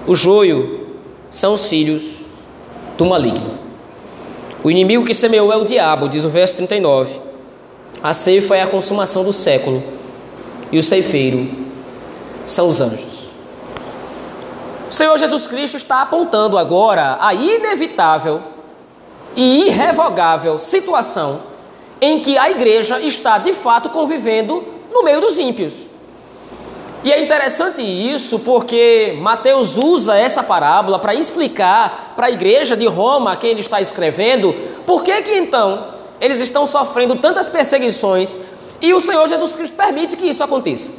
O 0.08 0.16
joio 0.16 0.88
são 1.30 1.54
os 1.54 1.68
filhos 1.68 2.26
do 2.98 3.06
maligno. 3.06 3.60
O 4.64 4.72
inimigo 4.72 5.06
que 5.06 5.14
semeou 5.14 5.52
é 5.52 5.58
o 5.58 5.66
diabo, 5.66 6.10
diz 6.10 6.24
o 6.24 6.30
verso 6.30 6.56
39. 6.56 7.20
A 8.02 8.14
ceifa 8.14 8.56
é 8.56 8.62
a 8.64 8.68
consumação 8.68 9.24
do 9.24 9.32
século, 9.32 9.84
e 10.72 10.80
o 10.80 10.84
ceifeiro 10.84 11.48
são 12.48 12.68
os 12.68 12.82
anjos. 12.82 13.11
O 14.92 14.94
Senhor 14.94 15.18
Jesus 15.18 15.48
Cristo 15.48 15.78
está 15.78 16.02
apontando 16.02 16.58
agora 16.58 17.18
a 17.22 17.34
inevitável 17.34 18.42
e 19.38 19.68
irrevogável 19.68 20.60
situação 20.60 21.44
em 22.02 22.20
que 22.20 22.38
a 22.38 22.52
igreja 22.52 23.00
está 23.00 23.38
de 23.38 23.54
fato 23.54 23.88
convivendo 23.88 24.62
no 24.92 25.02
meio 25.02 25.22
dos 25.22 25.40
ímpios. 25.40 25.72
E 27.06 27.14
é 27.14 27.24
interessante 27.24 27.82
isso 27.82 28.40
porque 28.40 29.18
Mateus 29.22 29.78
usa 29.78 30.18
essa 30.18 30.44
parábola 30.44 31.00
para 31.00 31.16
explicar 31.16 32.12
para 32.18 32.28
a 32.28 32.32
igreja 32.32 32.76
de 32.76 32.86
Roma, 32.86 33.32
a 33.32 33.36
quem 33.38 33.52
ele 33.52 33.62
está 33.62 33.80
escrevendo, 33.80 34.54
por 34.86 35.04
que 35.04 35.22
que 35.22 35.34
então 35.34 35.86
eles 36.20 36.42
estão 36.42 36.68
sofrendo 36.68 37.16
tantas 37.16 37.48
perseguições 37.48 38.38
e 38.82 38.94
o 38.94 39.00
Senhor 39.00 39.26
Jesus 39.30 39.56
Cristo 39.56 39.74
permite 39.78 40.18
que 40.18 40.26
isso 40.26 40.44
aconteça. 40.44 40.92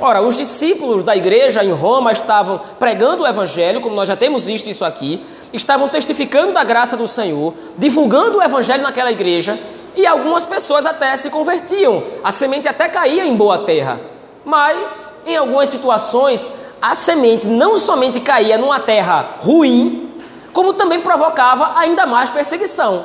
Ora, 0.00 0.22
os 0.22 0.36
discípulos 0.36 1.02
da 1.02 1.14
igreja 1.14 1.62
em 1.62 1.72
Roma 1.72 2.10
estavam 2.10 2.58
pregando 2.78 3.22
o 3.22 3.26
evangelho, 3.26 3.82
como 3.82 3.94
nós 3.94 4.08
já 4.08 4.16
temos 4.16 4.44
visto 4.44 4.66
isso 4.68 4.82
aqui, 4.82 5.22
estavam 5.52 5.90
testificando 5.90 6.54
da 6.54 6.64
graça 6.64 6.96
do 6.96 7.06
Senhor, 7.06 7.52
divulgando 7.76 8.38
o 8.38 8.42
evangelho 8.42 8.82
naquela 8.82 9.12
igreja, 9.12 9.58
e 9.94 10.06
algumas 10.06 10.46
pessoas 10.46 10.86
até 10.86 11.14
se 11.16 11.28
convertiam, 11.28 12.02
a 12.24 12.32
semente 12.32 12.66
até 12.66 12.88
caía 12.88 13.26
em 13.26 13.36
boa 13.36 13.58
terra. 13.58 14.00
Mas 14.42 15.10
em 15.26 15.36
algumas 15.36 15.68
situações, 15.68 16.50
a 16.80 16.94
semente 16.94 17.46
não 17.46 17.76
somente 17.76 18.20
caía 18.20 18.56
numa 18.56 18.80
terra 18.80 19.36
ruim, 19.42 20.10
como 20.52 20.72
também 20.72 21.00
provocava 21.00 21.78
ainda 21.78 22.06
mais 22.06 22.30
perseguição. 22.30 23.04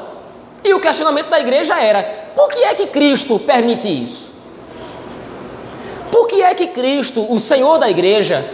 E 0.64 0.74
o 0.74 0.80
questionamento 0.80 1.30
da 1.30 1.40
igreja 1.40 1.78
era: 1.78 2.32
por 2.36 2.48
que 2.48 2.64
é 2.64 2.74
que 2.74 2.88
Cristo 2.88 3.38
permite 3.38 3.90
isso? 3.90 4.35
Por 6.15 6.29
que 6.29 6.41
é 6.41 6.55
que 6.55 6.67
Cristo, 6.67 7.29
o 7.29 7.38
Senhor 7.38 7.77
da 7.77 7.89
igreja, 7.89 8.50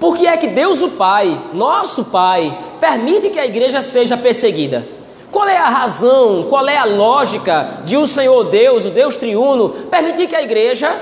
por 0.00 0.16
que 0.16 0.26
é 0.26 0.36
que 0.36 0.48
Deus 0.48 0.82
o 0.82 0.90
Pai, 0.90 1.40
nosso 1.52 2.06
Pai, 2.06 2.58
permite 2.80 3.30
que 3.30 3.38
a 3.38 3.46
igreja 3.46 3.80
seja 3.80 4.16
perseguida? 4.16 4.84
Qual 5.30 5.46
é 5.46 5.56
a 5.56 5.68
razão, 5.68 6.46
qual 6.50 6.68
é 6.68 6.76
a 6.76 6.84
lógica 6.84 7.82
de 7.84 7.96
o 7.96 8.04
Senhor 8.04 8.42
Deus, 8.46 8.84
o 8.84 8.90
Deus 8.90 9.16
triuno, 9.16 9.68
permitir 9.88 10.26
que 10.26 10.34
a 10.34 10.42
igreja 10.42 10.92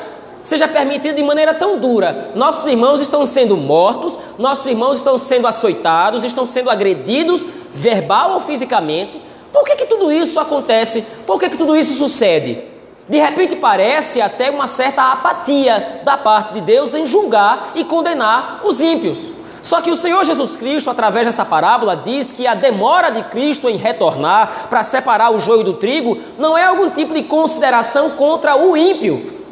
seja 0.42 0.68
permitida 0.68 1.14
de 1.14 1.22
maneira 1.22 1.54
tão 1.54 1.78
dura. 1.78 2.32
Nossos 2.34 2.66
irmãos 2.66 3.00
estão 3.00 3.24
sendo 3.24 3.56
mortos, 3.56 4.12
nossos 4.36 4.66
irmãos 4.66 4.98
estão 4.98 5.16
sendo 5.16 5.46
açoitados, 5.46 6.24
estão 6.24 6.44
sendo 6.44 6.68
agredidos, 6.68 7.46
verbal 7.72 8.34
ou 8.34 8.40
fisicamente. 8.40 9.18
Por 9.50 9.64
que, 9.64 9.76
que 9.76 9.86
tudo 9.86 10.12
isso 10.12 10.38
acontece? 10.38 11.06
Por 11.26 11.40
que, 11.40 11.48
que 11.48 11.56
tudo 11.56 11.74
isso 11.74 11.94
sucede? 11.94 12.70
De 13.12 13.18
repente 13.18 13.54
parece 13.54 14.22
até 14.22 14.50
uma 14.50 14.66
certa 14.66 15.12
apatia 15.12 16.00
da 16.02 16.16
parte 16.16 16.54
de 16.54 16.62
Deus 16.62 16.94
em 16.94 17.04
julgar 17.04 17.72
e 17.74 17.84
condenar 17.84 18.62
os 18.64 18.80
ímpios. 18.80 19.18
Só 19.60 19.82
que 19.82 19.90
o 19.90 19.96
Senhor 19.96 20.24
Jesus 20.24 20.56
Cristo, 20.56 20.88
através 20.88 21.26
dessa 21.26 21.44
parábola, 21.44 21.94
diz 21.94 22.32
que 22.32 22.46
a 22.46 22.54
demora 22.54 23.10
de 23.10 23.22
Cristo 23.24 23.68
em 23.68 23.76
retornar 23.76 24.68
para 24.70 24.82
separar 24.82 25.30
o 25.30 25.38
joio 25.38 25.62
do 25.62 25.74
trigo 25.74 26.16
não 26.38 26.56
é 26.56 26.64
algum 26.64 26.88
tipo 26.88 27.12
de 27.12 27.24
consideração 27.24 28.12
contra 28.12 28.56
o 28.56 28.74
ímpio, 28.74 29.42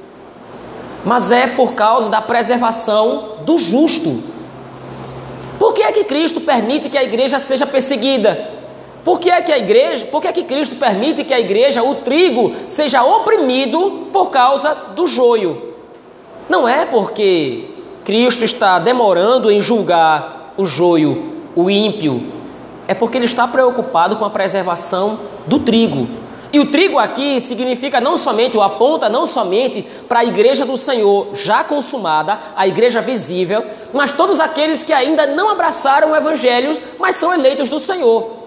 mas 1.05 1.31
é 1.31 1.47
por 1.47 1.75
causa 1.75 2.09
da 2.09 2.23
preservação 2.23 3.40
do 3.43 3.59
justo. 3.59 4.23
Por 5.59 5.75
que 5.75 5.83
é 5.83 5.93
que 5.93 6.05
Cristo 6.05 6.40
permite 6.40 6.88
que 6.88 6.97
a 6.97 7.05
igreja 7.05 7.38
seja 7.38 7.67
perseguida? 7.67 8.50
Por 9.04 9.19
que 9.19 9.30
é 9.30 9.40
que 9.40 9.50
a 9.50 9.59
igreja, 9.59 10.07
por 10.07 10.21
que 10.21 10.28
é 10.28 10.33
que 10.33 10.45
Cristo 10.45 10.76
permite 10.76 11.25
que 11.25 11.33
a 11.33 11.40
igreja, 11.40 11.83
o 11.83 11.97
trigo, 11.97 12.54
seja 12.66 13.02
oprimido 13.02 14.09
por 14.12 14.30
causa 14.30 14.75
do 14.95 15.07
joio? 15.07 15.75
Não 16.49 16.69
é 16.69 16.85
porque 16.85 17.71
Cristo 18.04 18.45
está 18.45 18.78
demorando 18.78 19.50
em 19.50 19.61
julgar 19.61 20.52
o 20.57 20.66
joio, 20.66 21.33
o 21.54 21.71
ímpio, 21.71 22.23
é 22.87 22.95
porque 22.95 23.16
ele 23.16 23.25
está 23.25 23.47
preocupado 23.47 24.16
com 24.16 24.25
a 24.25 24.30
preservação 24.30 25.19
do 25.47 25.61
trigo. 25.61 26.09
E 26.52 26.59
o 26.59 26.73
trigo 26.73 26.99
aqui 26.99 27.40
significa 27.40 28.00
não 28.00 28.16
somente, 28.16 28.57
ou 28.57 28.62
aponta 28.62 29.09
não 29.09 29.26
somente 29.26 29.83
para 30.09 30.21
a 30.21 30.25
igreja 30.25 30.66
do 30.66 30.76
Senhor 30.76 31.28
já 31.33 31.62
consumada, 31.62 32.38
a 32.57 32.66
igreja 32.66 33.00
visível, 33.00 33.64
mas 33.92 34.12
todos 34.12 34.40
aqueles 34.40 34.83
que 34.83 34.92
ainda 34.92 35.28
não 35.28 35.49
abraçaram 35.49 36.11
o 36.11 36.16
evangelho, 36.16 36.76
mas 36.99 37.14
são 37.14 37.33
eleitos 37.33 37.69
do 37.69 37.78
Senhor. 37.78 38.40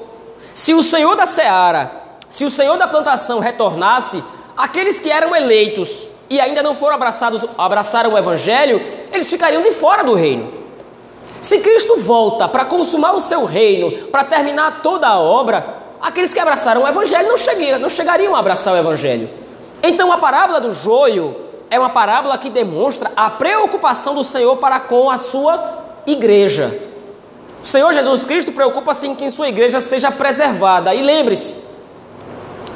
Se 0.53 0.74
o 0.74 0.83
Senhor 0.83 1.15
da 1.15 1.25
seara, 1.25 1.91
se 2.29 2.45
o 2.45 2.50
Senhor 2.50 2.77
da 2.77 2.88
plantação 2.88 3.39
retornasse, 3.39 4.24
aqueles 4.55 5.00
que 5.00 5.12
eram 5.12 5.36
eleitos 5.36 6.07
e 6.29 6.39
ainda 6.39 6.63
não 6.63 6.75
foram 6.75 6.95
abraçados, 6.95 7.45
abraçaram 7.57 8.13
o 8.13 8.17
evangelho, 8.17 8.81
eles 9.12 9.29
ficariam 9.29 9.62
de 9.62 9.72
fora 9.72 10.03
do 10.03 10.13
reino. 10.13 10.63
Se 11.41 11.60
Cristo 11.60 11.98
volta 11.98 12.48
para 12.48 12.63
consumar 12.63 13.13
o 13.13 13.19
seu 13.19 13.43
reino, 13.43 14.07
para 14.07 14.24
terminar 14.24 14.81
toda 14.81 15.07
a 15.07 15.19
obra, 15.19 15.77
aqueles 16.01 16.33
que 16.33 16.39
abraçaram 16.39 16.83
o 16.83 16.88
Evangelho 16.88 17.27
não, 17.27 17.38
chegariam, 17.38 17.79
não 17.79 17.89
chegariam 17.89 18.36
a 18.36 18.39
abraçar 18.39 18.74
o 18.74 18.77
Evangelho. 18.77 19.29
Então 19.83 20.10
a 20.12 20.17
parábola 20.17 20.62
do 20.62 20.72
joio 20.72 21.36
é 21.69 21.77
uma 21.77 21.89
parábola 21.89 22.38
que 22.38 22.50
demonstra 22.50 23.12
a 23.15 23.29
preocupação 23.29 24.15
do 24.15 24.24
Senhor 24.24 24.55
para 24.55 24.79
com 24.79 25.12
a 25.12 25.17
sua 25.17 25.83
igreja. 26.07 26.93
O 27.63 27.65
Senhor 27.65 27.93
Jesus 27.93 28.25
Cristo 28.25 28.51
preocupa-se 28.51 29.08
em 29.08 29.15
que 29.15 29.32
sua 29.32 29.48
igreja 29.48 29.79
seja 29.79 30.12
preservada. 30.12 30.93
E 30.93 31.01
lembre-se, 31.01 31.55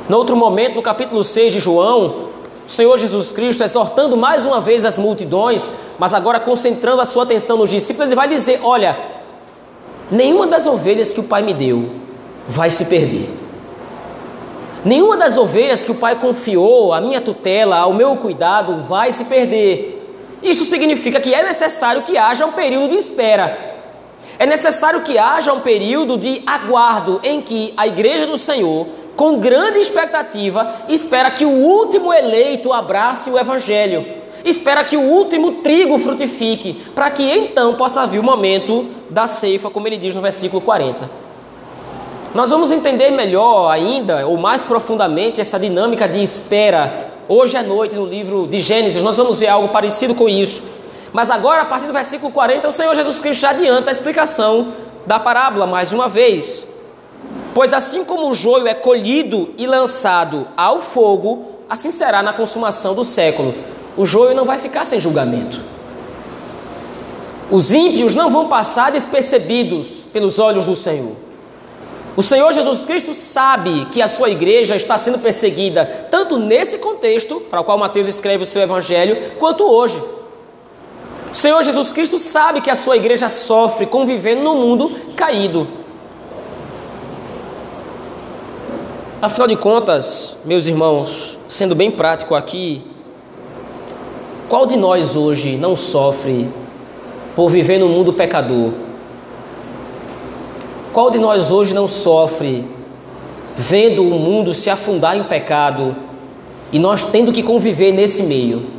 no 0.07 0.15
outro 0.15 0.33
momento, 0.37 0.75
no 0.75 0.81
capítulo 0.81 1.25
6 1.25 1.51
de 1.51 1.59
João, 1.59 2.29
o 2.65 2.71
Senhor 2.71 2.97
Jesus 2.97 3.33
Cristo 3.33 3.65
exortando 3.65 4.15
mais 4.15 4.45
uma 4.45 4.61
vez 4.61 4.85
as 4.85 4.97
multidões, 4.97 5.69
mas 5.99 6.13
agora 6.13 6.39
concentrando 6.39 7.01
a 7.01 7.05
sua 7.05 7.23
atenção 7.23 7.57
nos 7.57 7.69
discípulos, 7.69 8.07
ele 8.07 8.15
vai 8.15 8.29
dizer: 8.29 8.61
Olha, 8.63 8.97
nenhuma 10.09 10.47
das 10.47 10.65
ovelhas 10.65 11.13
que 11.13 11.19
o 11.19 11.23
Pai 11.23 11.41
me 11.41 11.53
deu 11.53 11.89
vai 12.47 12.69
se 12.69 12.85
perder. 12.85 13.29
Nenhuma 14.85 15.17
das 15.17 15.35
ovelhas 15.35 15.83
que 15.83 15.91
o 15.91 15.95
Pai 15.95 16.15
confiou 16.15 16.93
à 16.93 17.01
minha 17.01 17.19
tutela, 17.19 17.75
ao 17.75 17.91
meu 17.91 18.15
cuidado, 18.15 18.85
vai 18.87 19.11
se 19.11 19.25
perder. 19.25 20.15
Isso 20.41 20.63
significa 20.63 21.19
que 21.19 21.33
é 21.33 21.43
necessário 21.43 22.03
que 22.03 22.17
haja 22.17 22.45
um 22.45 22.53
período 22.53 22.91
de 22.91 22.95
espera. 22.95 23.76
É 24.39 24.45
necessário 24.45 25.01
que 25.01 25.17
haja 25.17 25.51
um 25.51 25.61
período 25.61 26.17
de 26.17 26.43
aguardo 26.45 27.19
em 27.23 27.41
que 27.41 27.73
a 27.75 27.87
igreja 27.87 28.27
do 28.27 28.37
Senhor, 28.37 28.87
com 29.15 29.39
grande 29.39 29.79
expectativa, 29.79 30.75
espera 30.87 31.31
que 31.31 31.43
o 31.43 31.49
último 31.49 32.13
eleito 32.13 32.71
abrace 32.71 33.31
o 33.31 33.39
evangelho. 33.39 34.05
Espera 34.45 34.83
que 34.83 34.95
o 34.95 35.01
último 35.01 35.53
trigo 35.63 35.97
frutifique, 35.97 36.73
para 36.93 37.09
que 37.09 37.23
então 37.23 37.73
possa 37.73 38.05
vir 38.05 38.19
o 38.19 38.23
momento 38.23 38.85
da 39.09 39.25
ceifa, 39.25 39.71
como 39.71 39.87
ele 39.87 39.97
diz 39.97 40.13
no 40.13 40.21
versículo 40.21 40.61
40. 40.61 41.09
Nós 42.35 42.51
vamos 42.51 42.71
entender 42.71 43.09
melhor 43.09 43.71
ainda, 43.71 44.27
ou 44.27 44.37
mais 44.37 44.61
profundamente, 44.61 45.41
essa 45.41 45.59
dinâmica 45.59 46.07
de 46.07 46.21
espera. 46.23 47.09
Hoje 47.27 47.57
à 47.57 47.63
noite, 47.63 47.95
no 47.95 48.05
livro 48.05 48.45
de 48.47 48.59
Gênesis, 48.59 49.01
nós 49.01 49.17
vamos 49.17 49.39
ver 49.39 49.47
algo 49.47 49.69
parecido 49.69 50.13
com 50.13 50.29
isso. 50.29 50.76
Mas 51.13 51.31
agora, 51.31 51.61
a 51.61 51.65
partir 51.65 51.87
do 51.87 51.93
versículo 51.93 52.31
40, 52.31 52.67
o 52.67 52.71
Senhor 52.71 52.93
Jesus 52.95 53.19
Cristo 53.19 53.41
já 53.41 53.51
adianta 53.51 53.89
a 53.89 53.93
explicação 53.93 54.73
da 55.05 55.19
parábola 55.19 55.65
mais 55.65 55.91
uma 55.91 56.09
vez. 56.09 56.67
Pois 57.53 57.73
assim 57.73 58.03
como 58.03 58.29
o 58.29 58.33
joio 58.33 58.67
é 58.67 58.73
colhido 58.73 59.53
e 59.57 59.65
lançado 59.65 60.47
ao 60.55 60.79
fogo, 60.81 61.45
assim 61.69 61.91
será 61.91 62.21
na 62.21 62.33
consumação 62.33 62.93
do 62.93 63.03
século. 63.03 63.55
O 63.95 64.05
joio 64.05 64.35
não 64.35 64.45
vai 64.45 64.59
ficar 64.59 64.85
sem 64.85 64.99
julgamento. 64.99 65.59
Os 67.49 67.71
ímpios 67.71 68.13
não 68.13 68.29
vão 68.29 68.47
passar 68.47 68.91
despercebidos 68.91 70.05
pelos 70.11 70.37
olhos 70.37 70.65
do 70.65 70.75
Senhor. 70.75 71.15
O 72.17 72.23
Senhor 72.23 72.51
Jesus 72.51 72.83
Cristo 72.83 73.13
sabe 73.13 73.85
que 73.91 74.01
a 74.01 74.07
sua 74.07 74.29
igreja 74.29 74.75
está 74.75 74.97
sendo 74.97 75.19
perseguida, 75.19 75.85
tanto 76.11 76.37
nesse 76.37 76.79
contexto, 76.79 77.39
para 77.41 77.61
o 77.61 77.63
qual 77.63 77.77
Mateus 77.77 78.07
escreve 78.07 78.43
o 78.43 78.45
seu 78.45 78.61
evangelho, 78.61 79.33
quanto 79.37 79.63
hoje. 79.63 80.01
Senhor 81.37 81.61
Jesus 81.61 81.93
Cristo 81.93 82.17
sabe 82.17 82.61
que 82.61 82.71
a 82.71 82.75
sua 82.75 82.97
igreja 82.97 83.29
sofre 83.29 83.85
convivendo 83.85 84.41
no 84.41 84.55
mundo 84.55 84.89
caído. 85.15 85.67
Afinal 89.21 89.47
de 89.47 89.55
contas, 89.55 90.35
meus 90.43 90.65
irmãos, 90.65 91.37
sendo 91.47 91.75
bem 91.75 91.91
prático 91.91 92.33
aqui, 92.33 92.81
qual 94.49 94.65
de 94.65 94.75
nós 94.75 95.15
hoje 95.15 95.57
não 95.57 95.75
sofre 95.75 96.49
por 97.35 97.51
viver 97.51 97.77
no 97.77 97.87
mundo 97.87 98.13
pecador? 98.13 98.71
Qual 100.91 101.11
de 101.11 101.19
nós 101.19 101.51
hoje 101.51 101.71
não 101.71 101.87
sofre 101.87 102.65
vendo 103.55 104.01
o 104.01 104.17
mundo 104.17 104.55
se 104.55 104.71
afundar 104.71 105.15
em 105.15 105.23
pecado 105.23 105.95
E 106.71 106.79
nós 106.79 107.03
tendo 107.03 107.31
que 107.31 107.43
conviver 107.43 107.91
nesse 107.91 108.23
meio. 108.23 108.76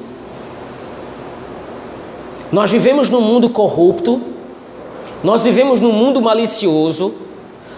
Nós 2.51 2.71
vivemos 2.71 3.11
num 3.11 3.21
mundo 3.21 3.51
corrupto, 3.51 4.21
nós 5.23 5.45
vivemos 5.45 5.81
num 5.81 5.93
mundo 5.93 6.21
malicioso, 6.23 7.15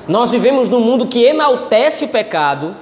nós 0.06 0.30
vivemos 0.30 0.68
num 0.68 0.80
mundo 0.80 1.06
que 1.06 1.24
enaltece 1.24 2.04
o 2.04 2.08
pecado, 2.08 2.76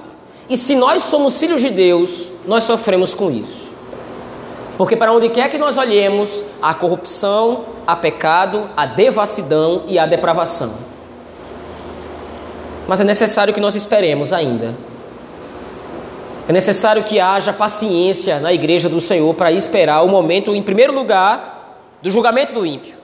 e 0.49 0.55
se 0.55 0.75
nós 0.75 1.03
somos 1.03 1.37
filhos 1.37 1.61
de 1.61 1.69
Deus, 1.69 2.31
nós 2.47 2.63
sofremos 2.63 3.13
com 3.13 3.31
isso. 3.31 3.69
Porque 4.77 4.95
para 4.95 5.11
onde 5.11 5.29
quer 5.29 5.49
que 5.49 5.57
nós 5.57 5.77
olhemos, 5.77 6.43
há 6.61 6.73
corrupção, 6.73 7.65
há 7.85 7.95
pecado, 7.95 8.69
há 8.77 8.85
devassidão 8.85 9.83
e 9.87 9.99
há 9.99 10.05
depravação. 10.05 10.73
Mas 12.87 12.99
é 12.99 13.03
necessário 13.03 13.53
que 13.53 13.59
nós 13.59 13.75
esperemos 13.75 14.31
ainda. 14.31 14.75
É 16.47 16.51
necessário 16.51 17.03
que 17.03 17.19
haja 17.19 17.53
paciência 17.53 18.39
na 18.39 18.51
igreja 18.53 18.89
do 18.89 18.99
Senhor 18.99 19.35
para 19.35 19.51
esperar 19.51 20.01
o 20.01 20.07
momento, 20.07 20.55
em 20.55 20.63
primeiro 20.63 20.93
lugar, 20.93 21.58
do 22.01 22.09
julgamento 22.09 22.53
do 22.53 22.65
ímpio. 22.65 22.95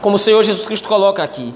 Como 0.00 0.16
o 0.16 0.18
Senhor 0.18 0.42
Jesus 0.42 0.66
Cristo 0.66 0.88
coloca 0.88 1.22
aqui. 1.22 1.54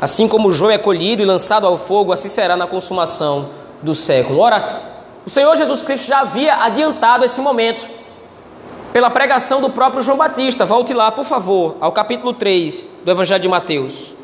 Assim 0.00 0.28
como 0.28 0.48
o 0.48 0.52
joio 0.52 0.72
é 0.72 0.78
colhido 0.78 1.22
e 1.22 1.24
lançado 1.24 1.66
ao 1.66 1.78
fogo, 1.78 2.12
assim 2.12 2.28
será 2.28 2.56
na 2.56 2.66
consumação 2.66 3.48
do 3.82 3.94
século. 3.94 4.40
Ora, 4.40 4.82
o 5.24 5.30
Senhor 5.30 5.56
Jesus 5.56 5.82
Cristo 5.82 6.06
já 6.06 6.20
havia 6.20 6.62
adiantado 6.62 7.24
esse 7.24 7.40
momento 7.40 7.86
pela 8.92 9.10
pregação 9.10 9.60
do 9.60 9.70
próprio 9.70 10.02
João 10.02 10.18
Batista. 10.18 10.64
Volte 10.64 10.92
lá, 10.92 11.10
por 11.10 11.24
favor, 11.24 11.76
ao 11.80 11.92
capítulo 11.92 12.32
3 12.32 12.86
do 13.04 13.10
Evangelho 13.10 13.42
de 13.42 13.48
Mateus. 13.48 14.14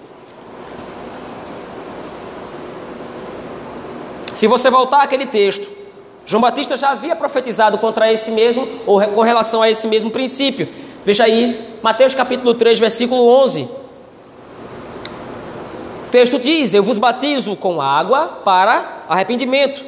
Se 4.34 4.46
você 4.46 4.70
voltar 4.70 5.02
àquele 5.02 5.26
texto, 5.26 5.68
João 6.24 6.40
Batista 6.40 6.76
já 6.76 6.90
havia 6.90 7.14
profetizado 7.14 7.78
contra 7.78 8.12
esse 8.12 8.30
mesmo, 8.30 8.66
ou 8.86 9.00
com 9.00 9.20
relação 9.22 9.60
a 9.62 9.70
esse 9.70 9.86
mesmo 9.86 10.10
princípio. 10.10 10.68
Veja 11.04 11.24
aí, 11.24 11.78
Mateus 11.82 12.14
capítulo 12.14 12.54
3, 12.54 12.78
versículo 12.78 13.26
11. 13.26 13.62
O 16.06 16.10
texto 16.10 16.38
diz: 16.38 16.74
Eu 16.74 16.82
vos 16.82 16.98
batizo 16.98 17.56
com 17.56 17.80
água 17.80 18.40
para 18.44 19.04
arrependimento, 19.08 19.84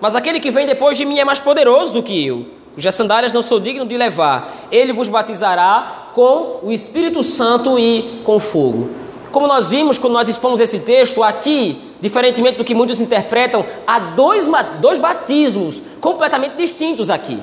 mas 0.00 0.14
aquele 0.14 0.40
que 0.40 0.50
vem 0.50 0.66
depois 0.66 0.96
de 0.96 1.04
mim 1.04 1.18
é 1.18 1.24
mais 1.24 1.38
poderoso 1.38 1.92
do 1.92 2.02
que 2.02 2.26
eu 2.26 2.62
cujas 2.74 2.94
sandálias 2.94 3.32
não 3.32 3.42
sou 3.42 3.60
digno 3.60 3.86
de 3.86 3.96
levar. 3.96 4.68
Ele 4.70 4.92
vos 4.92 5.08
batizará 5.08 6.10
com 6.14 6.60
o 6.62 6.72
Espírito 6.72 7.22
Santo 7.22 7.78
e 7.78 8.20
com 8.24 8.38
fogo. 8.38 8.90
Como 9.30 9.46
nós 9.46 9.68
vimos 9.70 9.98
quando 9.98 10.12
nós 10.12 10.28
expomos 10.28 10.60
esse 10.60 10.80
texto, 10.80 11.22
aqui, 11.22 11.78
diferentemente 12.00 12.58
do 12.58 12.64
que 12.64 12.74
muitos 12.74 13.00
interpretam, 13.00 13.64
há 13.86 13.98
dois, 13.98 14.46
dois 14.80 14.98
batismos 14.98 15.82
completamente 16.00 16.56
distintos 16.56 17.08
aqui. 17.08 17.40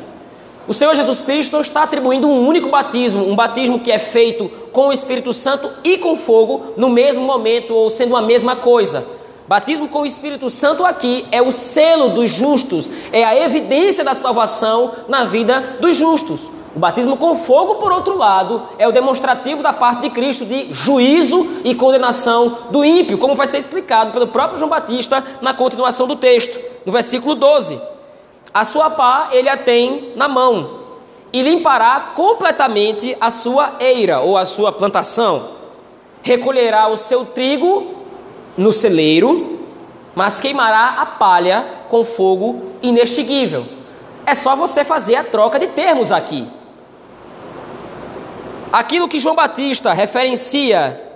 O 0.70 0.74
Senhor 0.74 0.94
Jesus 0.94 1.24
Cristo 1.24 1.54
não 1.54 1.62
está 1.62 1.82
atribuindo 1.82 2.28
um 2.28 2.46
único 2.46 2.70
batismo, 2.70 3.28
um 3.28 3.36
batismo 3.36 3.80
que 3.80 3.92
é 3.92 3.98
feito 3.98 4.48
com 4.72 4.90
o 4.90 4.94
Espírito 4.94 5.34
Santo 5.34 5.68
e 5.84 5.98
com 5.98 6.16
fogo 6.16 6.76
no 6.78 6.88
mesmo 6.88 7.24
momento 7.24 7.74
ou 7.74 7.90
sendo 7.90 8.16
a 8.16 8.22
mesma 8.22 8.56
coisa. 8.56 9.04
Batismo 9.48 9.88
com 9.88 10.02
o 10.02 10.06
Espírito 10.06 10.48
Santo 10.48 10.86
aqui 10.86 11.26
é 11.32 11.42
o 11.42 11.52
selo 11.52 12.10
dos 12.10 12.30
justos, 12.30 12.88
é 13.12 13.24
a 13.24 13.36
evidência 13.36 14.04
da 14.04 14.14
salvação 14.14 14.92
na 15.08 15.24
vida 15.24 15.78
dos 15.82 15.96
justos. 15.96 16.52
O 16.76 16.78
batismo 16.78 17.18
com 17.18 17.36
fogo, 17.36 17.78
por 17.78 17.92
outro 17.92 18.16
lado, 18.16 18.62
é 18.78 18.88
o 18.88 18.92
demonstrativo 18.92 19.64
da 19.64 19.74
parte 19.74 20.04
de 20.04 20.12
Cristo 20.12 20.46
de 20.46 20.72
juízo 20.72 21.48
e 21.64 21.74
condenação 21.74 22.60
do 22.70 22.86
ímpio, 22.86 23.18
como 23.18 23.34
vai 23.34 23.48
ser 23.48 23.58
explicado 23.58 24.12
pelo 24.12 24.28
próprio 24.28 24.60
João 24.60 24.70
Batista 24.70 25.26
na 25.42 25.52
continuação 25.52 26.06
do 26.06 26.16
texto, 26.16 26.60
no 26.86 26.92
versículo 26.92 27.34
12. 27.34 27.99
A 28.54 28.66
sua 28.66 28.90
pá 28.90 29.30
ele 29.32 29.48
a 29.48 29.58
tem 29.58 30.14
na 30.16 30.28
mão 30.28 30.80
e 31.32 31.42
limpará 31.42 32.12
completamente 32.16 33.16
a 33.22 33.30
sua 33.30 33.76
eira 33.80 34.20
ou 34.22 34.38
a 34.38 34.46
sua 34.46 34.72
plantação. 34.72 35.52
Recolherá 36.24 36.88
o 36.88 36.98
seu 36.98 37.26
trigo 37.26 37.96
no 38.58 38.72
celeiro, 38.72 39.60
mas 40.16 40.40
queimará 40.40 40.96
a 41.00 41.06
palha 41.06 41.66
com 41.90 42.04
fogo 42.04 42.72
inextinguível. 42.82 43.66
É 44.26 44.34
só 44.34 44.56
você 44.56 44.84
fazer 44.84 45.16
a 45.16 45.24
troca 45.24 45.60
de 45.60 45.68
termos 45.68 46.12
aqui. 46.12 46.48
Aquilo 48.72 49.08
que 49.08 49.20
João 49.20 49.36
Batista 49.36 49.94
referencia 49.94 51.10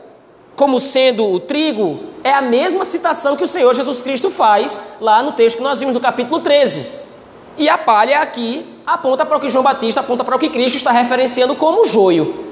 como 0.56 0.80
sendo 0.80 1.26
o 1.26 1.40
trigo 1.40 2.00
é 2.24 2.32
a 2.32 2.42
mesma 2.42 2.86
citação 2.86 3.36
que 3.36 3.44
o 3.44 3.48
Senhor 3.48 3.74
Jesus 3.74 4.02
Cristo 4.02 4.30
faz 4.30 4.80
lá 5.02 5.22
no 5.22 5.34
texto 5.34 5.58
que 5.58 5.64
nós 5.64 5.80
vimos 5.80 5.94
no 5.94 6.00
capítulo 6.00 6.40
13. 6.40 7.03
E 7.58 7.70
a 7.70 7.78
palha 7.78 8.20
aqui 8.20 8.66
aponta 8.86 9.26
para 9.26 9.38
o 9.38 9.40
que 9.40 9.50
João 9.50 9.64
Batista 9.64 10.00
aponta 10.00 10.24
para 10.24 10.36
o 10.36 10.40
que 10.40 10.50
Cristo 10.50 10.78
está 10.78 10.92
referenciando 10.92 11.56
como 11.56 11.86
joio. 11.86 12.44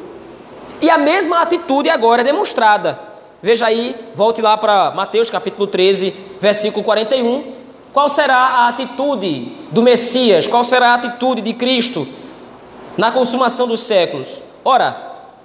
E 0.82 0.90
a 0.90 0.98
mesma 0.98 1.42
atitude 1.42 1.90
agora 1.90 2.22
é 2.22 2.24
demonstrada. 2.24 3.00
Veja 3.42 3.66
aí, 3.66 3.96
volte 4.16 4.42
lá 4.42 4.56
para 4.58 4.92
Mateus 4.92 5.30
capítulo 5.30 5.66
13, 5.66 6.14
versículo 6.40 6.84
41. 6.84 7.54
Qual 7.92 8.08
será 8.08 8.38
a 8.38 8.68
atitude 8.70 9.52
do 9.72 9.82
Messias? 9.82 10.48
Qual 10.48 10.64
será 10.64 10.90
a 10.92 10.94
atitude 10.94 11.42
de 11.42 11.54
Cristo 11.54 12.08
na 12.96 13.12
consumação 13.12 13.68
dos 13.68 13.82
séculos? 13.82 14.42
Ora, 14.64 14.96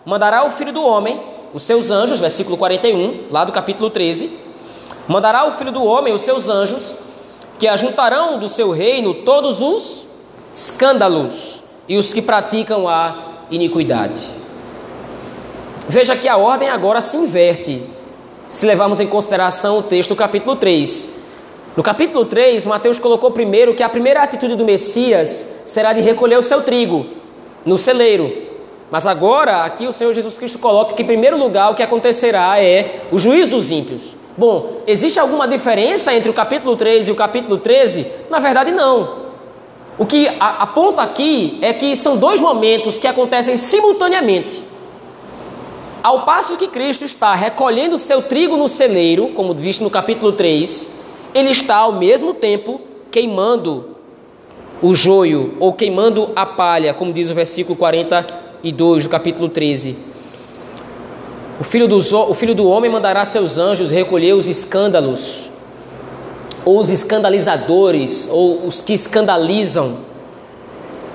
mandará 0.05 0.45
o 0.45 0.51
filho 0.51 0.73
do 0.73 0.85
homem, 0.85 1.21
os 1.53 1.63
seus 1.63 1.91
anjos, 1.91 2.21
versículo 2.21 2.57
41, 2.57 3.29
lá 3.31 3.45
do 3.45 3.53
capítulo 3.53 3.91
13. 3.91 4.39
Mandará 5.09 5.47
o 5.47 5.53
filho 5.53 5.73
do 5.73 5.83
homem, 5.83 6.13
os 6.13 6.21
seus 6.21 6.49
anjos, 6.49 6.93
que 7.59 7.67
ajuntarão 7.67 8.39
do 8.39 8.49
seu 8.49 8.71
reino 8.71 9.15
todos 9.15 9.61
os 9.61 10.07
escândalos 10.55 11.63
e 11.89 11.97
os 11.97 12.13
que 12.13 12.23
praticam 12.23 12.89
a 12.89 13.47
iniquidade. 13.51 14.23
Veja 15.89 16.17
que 16.17 16.29
a 16.29 16.37
ordem 16.37 16.69
agora 16.69 17.01
se 17.01 17.17
inverte, 17.17 17.83
se 18.49 18.67
levarmos 18.67 19.01
em 19.01 19.07
consideração 19.07 19.79
o 19.79 19.83
texto 19.83 20.11
do 20.11 20.17
capítulo 20.17 20.57
3. 20.57 21.11
No 21.77 21.83
capítulo 21.83 22.25
3, 22.25 22.65
Mateus 22.65 22.99
colocou 22.99 23.31
primeiro 23.31 23.75
que 23.75 23.83
a 23.83 23.89
primeira 23.89 24.23
atitude 24.23 24.57
do 24.57 24.65
Messias 24.65 25.47
será 25.67 25.93
de 25.93 26.01
recolher 26.01 26.39
o 26.39 26.43
seu 26.43 26.63
trigo 26.63 27.07
no 27.65 27.77
celeiro. 27.77 28.33
Mas 28.91 29.07
agora, 29.07 29.63
aqui 29.63 29.87
o 29.87 29.93
Senhor 29.93 30.13
Jesus 30.13 30.39
Cristo 30.39 30.59
coloca 30.59 30.95
que, 30.95 31.03
em 31.03 31.07
primeiro 31.07 31.37
lugar, 31.37 31.71
o 31.71 31.75
que 31.75 31.83
acontecerá 31.83 32.63
é 32.63 33.03
o 33.13 33.19
juízo 33.19 33.51
dos 33.51 33.71
ímpios. 33.71 34.17
Bom, 34.37 34.83
existe 34.87 35.19
alguma 35.19 35.49
diferença 35.49 36.15
entre 36.15 36.29
o 36.29 36.35
capítulo 36.35 36.77
3 36.77 37.09
e 37.09 37.11
o 37.11 37.15
capítulo 37.15 37.57
13? 37.57 38.07
Na 38.29 38.39
verdade, 38.39 38.71
não. 38.71 39.27
O 39.99 40.05
que 40.05 40.29
aponta 40.39 41.01
aqui 41.01 41.59
é 41.63 41.73
que 41.73 41.97
são 41.97 42.19
dois 42.19 42.39
momentos 42.39 42.99
que 42.99 43.07
acontecem 43.07 43.57
simultaneamente. 43.57 44.63
Ao 46.03 46.27
passo 46.27 46.59
que 46.59 46.69
Cristo 46.69 47.05
está 47.05 47.35
recolhendo 47.35 47.97
seu 47.97 48.21
trigo 48.21 48.59
no 48.59 48.69
celeiro, 48.69 49.29
como 49.29 49.55
visto 49.55 49.83
no 49.83 49.89
capítulo 49.89 50.33
3, 50.33 50.91
ele 51.35 51.51
está 51.51 51.77
ao 51.77 51.93
mesmo 51.93 52.35
tempo 52.35 52.81
queimando 53.11 53.97
o 54.83 54.95
joio 54.95 55.55
ou 55.59 55.73
queimando 55.73 56.31
a 56.37 56.45
palha, 56.45 56.93
como 56.93 57.11
diz 57.11 57.31
o 57.31 57.35
versículo 57.35 57.75
42 57.75 59.05
do 59.05 59.09
capítulo 59.09 59.49
13. 59.49 59.97
O 61.59 61.65
filho, 61.65 61.89
do, 61.89 61.97
o 61.97 62.35
filho 62.35 62.55
do 62.55 62.69
homem 62.69 62.91
mandará 62.91 63.25
seus 63.25 63.57
anjos 63.57 63.91
recolher 63.91 64.35
os 64.35 64.47
escândalos, 64.47 65.51
ou 66.65 66.81
os 66.81 66.91
escandalizadores, 66.91 68.29
ou 68.31 68.67
os 68.67 68.81
que 68.81 68.93
escandalizam, 68.93 69.99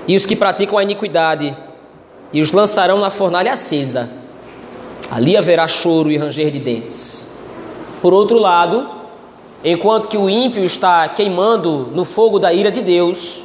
e 0.08 0.16
os 0.16 0.26
que 0.26 0.34
praticam 0.34 0.78
a 0.78 0.82
iniquidade, 0.82 1.56
e 2.32 2.40
os 2.40 2.50
lançarão 2.50 2.98
na 2.98 3.10
fornalha 3.10 3.52
acesa 3.52 4.22
Ali 5.12 5.36
haverá 5.36 5.68
choro 5.68 6.10
e 6.10 6.16
ranger 6.16 6.50
de 6.50 6.58
dentes. 6.58 7.26
Por 8.00 8.14
outro 8.14 8.38
lado, 8.38 8.88
enquanto 9.62 10.08
que 10.08 10.16
o 10.16 10.30
ímpio 10.30 10.64
está 10.64 11.06
queimando 11.06 11.90
no 11.92 12.06
fogo 12.06 12.38
da 12.38 12.50
ira 12.50 12.72
de 12.72 12.80
Deus, 12.80 13.44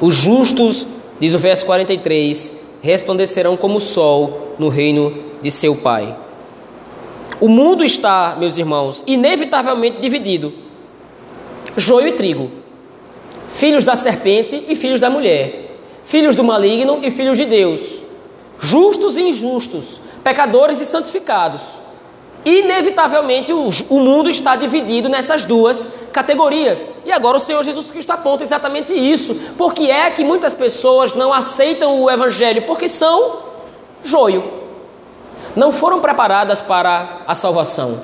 os 0.00 0.14
justos, 0.14 0.86
diz 1.20 1.34
o 1.34 1.38
verso 1.38 1.66
43, 1.66 2.50
resplandecerão 2.80 3.54
como 3.54 3.76
o 3.76 3.80
sol 3.82 4.41
no 4.62 4.68
reino 4.68 5.12
de 5.42 5.50
seu 5.50 5.74
Pai. 5.74 6.16
O 7.40 7.48
mundo 7.48 7.84
está, 7.84 8.36
meus 8.38 8.56
irmãos, 8.56 9.02
inevitavelmente 9.06 10.00
dividido: 10.00 10.52
joio 11.76 12.08
e 12.08 12.12
trigo, 12.12 12.48
filhos 13.50 13.82
da 13.82 13.96
serpente 13.96 14.64
e 14.68 14.76
filhos 14.76 15.00
da 15.00 15.10
mulher, 15.10 15.78
filhos 16.04 16.36
do 16.36 16.44
maligno 16.44 17.00
e 17.02 17.10
filhos 17.10 17.36
de 17.36 17.44
Deus, 17.44 18.00
justos 18.60 19.16
e 19.16 19.22
injustos, 19.22 20.00
pecadores 20.22 20.80
e 20.80 20.86
santificados. 20.86 21.62
Inevitavelmente 22.44 23.52
o, 23.52 23.68
o 23.88 24.00
mundo 24.00 24.28
está 24.28 24.56
dividido 24.56 25.08
nessas 25.08 25.44
duas 25.44 25.88
categorias. 26.12 26.90
E 27.04 27.12
agora 27.12 27.36
o 27.36 27.40
Senhor 27.40 27.62
Jesus 27.62 27.88
Cristo 27.90 28.10
aponta 28.10 28.42
exatamente 28.42 28.92
isso. 28.92 29.36
Porque 29.56 29.84
é 29.84 30.10
que 30.10 30.24
muitas 30.24 30.52
pessoas 30.52 31.14
não 31.14 31.32
aceitam 31.32 32.02
o 32.02 32.10
Evangelho? 32.10 32.62
Porque 32.62 32.88
são 32.88 33.51
joio. 34.02 34.42
Não 35.54 35.72
foram 35.72 36.00
preparadas 36.00 36.60
para 36.60 37.18
a 37.26 37.34
salvação. 37.34 38.00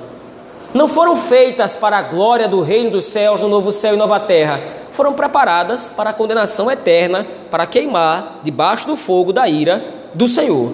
Não 0.73 0.87
foram 0.87 1.15
feitas 1.15 1.75
para 1.75 1.97
a 1.97 2.01
glória 2.01 2.47
do 2.47 2.61
reino 2.61 2.91
dos 2.91 3.05
céus, 3.05 3.41
no 3.41 3.47
novo 3.47 3.71
céu 3.71 3.95
e 3.95 3.97
nova 3.97 4.19
terra. 4.19 4.59
foram 4.91 5.13
preparadas 5.13 5.87
para 5.87 6.09
a 6.09 6.13
condenação 6.13 6.69
eterna, 6.69 7.25
para 7.49 7.65
queimar 7.65 8.41
debaixo 8.43 8.85
do 8.85 8.97
fogo 8.97 9.31
da 9.31 9.47
ira 9.47 9.81
do 10.13 10.27
Senhor. 10.27 10.73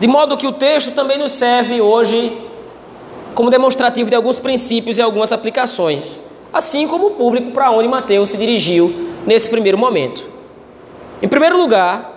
De 0.00 0.08
modo 0.08 0.36
que 0.36 0.46
o 0.46 0.52
texto 0.52 0.92
também 0.92 1.18
nos 1.18 1.30
serve 1.30 1.80
hoje 1.80 2.36
como 3.32 3.48
demonstrativo 3.48 4.10
de 4.10 4.16
alguns 4.16 4.40
princípios 4.40 4.98
e 4.98 5.02
algumas 5.02 5.30
aplicações, 5.30 6.18
assim 6.52 6.88
como 6.88 7.06
o 7.06 7.10
público 7.12 7.52
para 7.52 7.70
onde 7.70 7.86
Mateus 7.86 8.30
se 8.30 8.36
dirigiu 8.36 8.92
nesse 9.24 9.48
primeiro 9.48 9.78
momento. 9.78 10.26
Em 11.22 11.28
primeiro 11.28 11.56
lugar, 11.56 12.11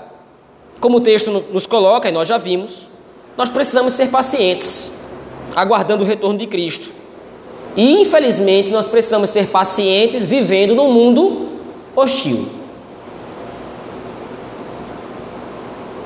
como 0.85 0.97
o 0.97 1.01
texto 1.01 1.43
nos 1.51 1.65
coloca, 1.65 2.07
e 2.07 2.11
nós 2.11 2.27
já 2.27 2.37
vimos, 2.37 2.87
nós 3.35 3.49
precisamos 3.49 3.93
ser 3.93 4.11
pacientes, 4.11 4.91
aguardando 5.55 6.03
o 6.03 6.05
retorno 6.05 6.37
de 6.37 6.45
Cristo. 6.45 6.93
E 7.75 8.01
infelizmente 8.01 8.69
nós 8.69 8.85
precisamos 8.85 9.31
ser 9.31 9.47
pacientes 9.47 10.23
vivendo 10.23 10.75
num 10.75 10.93
mundo 10.93 11.49
hostil. 11.95 12.47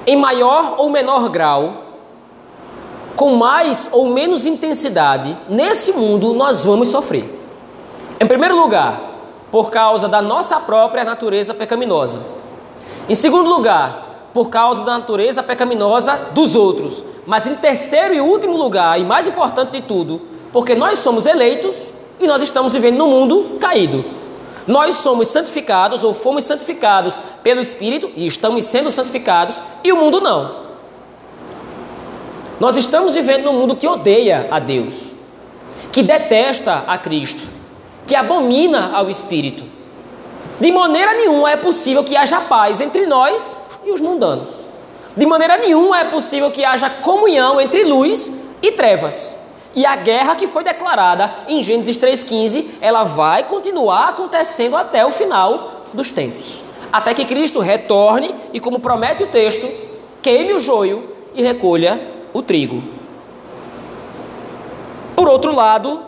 Em 0.07 0.15
maior 0.15 0.75
ou 0.77 0.89
menor 0.89 1.27
grau, 1.27 1.83
com 3.17 3.35
mais 3.35 3.89
ou 3.91 4.07
menos 4.07 4.45
intensidade, 4.45 5.37
nesse 5.49 5.91
mundo 5.91 6.33
nós 6.33 6.63
vamos 6.63 6.87
sofrer. 6.87 7.25
Em 8.17 8.25
primeiro 8.25 8.57
lugar, 8.57 9.01
por 9.51 9.69
causa 9.69 10.07
da 10.07 10.21
nossa 10.21 10.57
própria 10.61 11.03
natureza 11.03 11.53
pecaminosa. 11.53 12.21
Em 13.09 13.15
segundo 13.15 13.49
lugar, 13.49 14.08
por 14.33 14.49
causa 14.49 14.83
da 14.83 14.97
natureza 14.97 15.43
pecaminosa 15.43 16.29
dos 16.31 16.55
outros. 16.55 17.03
Mas 17.25 17.45
em 17.45 17.55
terceiro 17.55 18.13
e 18.13 18.21
último 18.21 18.57
lugar, 18.57 18.99
e 18.99 19.03
mais 19.03 19.27
importante 19.27 19.71
de 19.71 19.81
tudo, 19.81 20.21
porque 20.51 20.75
nós 20.75 20.99
somos 20.99 21.25
eleitos 21.25 21.75
e 22.19 22.27
nós 22.27 22.41
estamos 22.41 22.73
vivendo 22.73 22.97
num 22.97 23.07
mundo 23.07 23.57
caído. 23.59 24.03
Nós 24.67 24.95
somos 24.95 25.29
santificados 25.29 26.03
ou 26.03 26.13
fomos 26.13 26.43
santificados 26.43 27.19
pelo 27.41 27.61
Espírito 27.61 28.09
e 28.15 28.27
estamos 28.27 28.63
sendo 28.65 28.91
santificados 28.91 29.61
e 29.83 29.91
o 29.91 29.97
mundo 29.97 30.21
não. 30.21 30.69
Nós 32.59 32.75
estamos 32.75 33.13
vivendo 33.13 33.45
num 33.45 33.53
mundo 33.53 33.75
que 33.75 33.87
odeia 33.87 34.47
a 34.51 34.59
Deus, 34.59 34.93
que 35.91 36.03
detesta 36.03 36.83
a 36.85 36.97
Cristo, 36.97 37.47
que 38.05 38.15
abomina 38.15 38.91
ao 38.93 39.09
Espírito. 39.09 39.63
De 40.59 40.71
maneira 40.71 41.13
nenhuma 41.13 41.49
é 41.49 41.55
possível 41.55 42.03
que 42.03 42.17
haja 42.17 42.41
paz 42.41 42.81
entre 42.81 43.05
nós 43.05 43.55
e 43.89 43.91
os 43.91 43.99
mundanos. 43.99 44.47
De 45.17 45.25
maneira 45.25 45.57
nenhuma 45.57 45.99
é 45.99 46.05
possível 46.05 46.51
que 46.51 46.63
haja 46.63 46.89
comunhão 46.89 47.59
entre 47.59 47.83
luz 47.83 48.31
e 48.61 48.71
trevas. 48.71 49.35
E 49.75 49.85
a 49.85 49.95
guerra 49.95 50.35
que 50.35 50.47
foi 50.47 50.63
declarada 50.63 51.31
em 51.47 51.61
Gênesis 51.61 51.97
3,15, 51.97 52.65
ela 52.79 53.03
vai 53.03 53.43
continuar 53.43 54.09
acontecendo 54.09 54.75
até 54.75 55.05
o 55.05 55.11
final 55.11 55.83
dos 55.93 56.11
tempos. 56.11 56.61
Até 56.91 57.13
que 57.13 57.25
Cristo 57.25 57.59
retorne 57.59 58.33
e, 58.53 58.59
como 58.59 58.79
promete 58.79 59.23
o 59.23 59.27
texto, 59.27 59.69
queime 60.21 60.53
o 60.53 60.59
joio 60.59 61.03
e 61.35 61.43
recolha 61.43 61.99
o 62.33 62.41
trigo. 62.41 62.83
Por 65.15 65.27
outro 65.27 65.53
lado, 65.53 66.01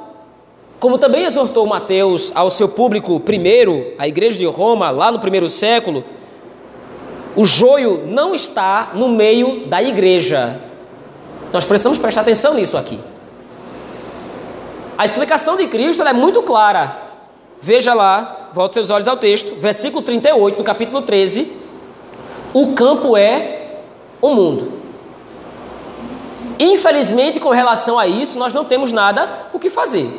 como 0.80 0.98
também 0.98 1.26
exortou 1.26 1.68
Mateus 1.68 2.32
ao 2.34 2.50
seu 2.50 2.68
público 2.68 3.20
primeiro, 3.20 3.94
a 4.00 4.08
igreja 4.08 4.40
de 4.40 4.46
Roma, 4.46 4.90
lá 4.90 5.12
no 5.12 5.20
primeiro 5.20 5.48
século, 5.48 6.04
o 7.36 7.46
joio 7.46 8.06
não 8.08 8.36
está 8.36 8.92
no 8.94 9.08
meio 9.08 9.68
da 9.68 9.82
igreja. 9.82 10.60
Nós 11.54 11.66
precisamos 11.66 11.98
prestar 11.98 12.22
atenção 12.22 12.54
nisso 12.54 12.78
aqui. 12.78 13.00
A 14.98 15.06
explicação 15.06 15.56
de 15.56 15.68
Cristo 15.68 16.04
é 16.04 16.14
muito 16.14 16.42
clara. 16.44 16.96
Veja 17.62 17.94
lá, 17.94 18.50
volte 18.54 18.74
seus 18.74 18.90
olhos 18.90 19.08
ao 19.08 19.18
texto, 19.18 19.56
versículo 19.56 20.02
38 20.02 20.58
do 20.58 20.64
capítulo 20.64 21.02
13. 21.02 21.52
O 22.54 22.74
campo 22.74 23.16
é 23.16 23.80
o 24.22 24.30
mundo. 24.34 24.74
Infelizmente, 26.60 27.40
com 27.40 27.50
relação 27.50 27.98
a 27.98 28.06
isso, 28.06 28.38
nós 28.38 28.54
não 28.54 28.66
temos 28.66 28.92
nada 28.92 29.48
o 29.54 29.60
que 29.60 29.70
fazer. 29.70 30.10